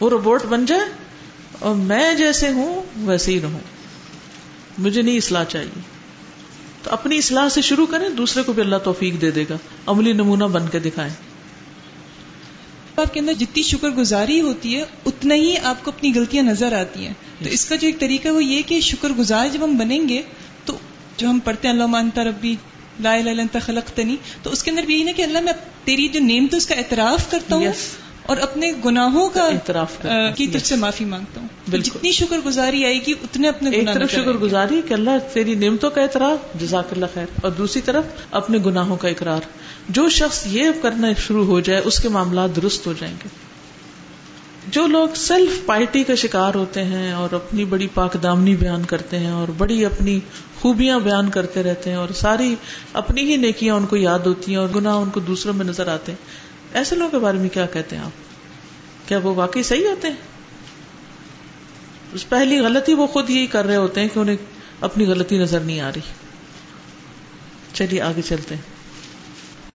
[0.00, 0.80] وہ روبوٹ بن جائے
[1.58, 3.58] اور میں جیسے ہوں، ویسے ہی رہوں۔
[4.78, 5.80] مجھے نہیں اصلاح چاہیے۔
[6.82, 10.12] تو اپنی اصلاح سے شروع کریں، دوسرے کو بھی اللہ توفیق دے دے گا۔ عملی
[10.12, 11.29] نمونہ بن کے دکھائیں۔
[13.00, 16.72] آپ کے اندر جتنی شکر گزاری ہوتی ہے اتنا ہی آپ کو اپنی غلطیاں نظر
[16.72, 19.76] آتی ہیں۔ تو اس کا جو ایک طریقہ وہ یہ کہ شکر گزار جب ہم
[19.76, 20.22] بنیں گے
[20.64, 20.78] تو
[21.16, 22.56] جو ہم پڑھتے ہیں اللہ مانتا ربی
[23.00, 25.52] لا الہ الا انت خلقتنی تو اس کے اندر یہی نا کہ اللہ میں
[25.84, 27.64] تیری جو نیم تو اس کا اعتراف کرتا ہوں
[28.22, 31.48] اور اپنے گناہوں کا اعتراف کی طرف سے معافی مانگتا ہوں۔
[31.78, 35.90] جتنی شکر گزاری آئے گی اتنے اپنے ایک طرف شکر گزاری کہ اللہ تیری نعمتوں
[35.90, 39.40] کا اعتراف جزاک اللہ خیر اور دوسری طرف اپنے گناہوں کا اقرار۔
[39.88, 43.28] جو شخص یہ کرنا شروع ہو جائے اس کے معاملات درست ہو جائیں گے۔
[44.70, 49.18] جو لوگ سیلف پائٹی کا شکار ہوتے ہیں اور اپنی بڑی پاک دامنی بیان کرتے
[49.18, 50.20] ہیں اور بڑی اپنی
[50.60, 52.54] خوبیاں بیان کرتے رہتے ہیں اور ساری
[52.92, 55.88] اپنی ہی نیکیاں ان کو یاد ہوتی ہیں اور گناہ ان کو دوسروں میں نظر
[55.88, 56.24] آتے ہیں
[56.74, 58.10] ایسے لوگوں کے بارے میں کیا کہتے ہیں آپ؟
[59.08, 60.29] کیا وہ واقعی صحیح ہوتے ہیں؟
[62.28, 64.36] پہلی غلطی وہ خود یہی کر رہے ہوتے ہیں کہ انہیں
[64.80, 66.00] اپنی غلطی نظر نہیں آ رہی۔
[67.72, 68.79] چلیے آگے چلتے ہیں۔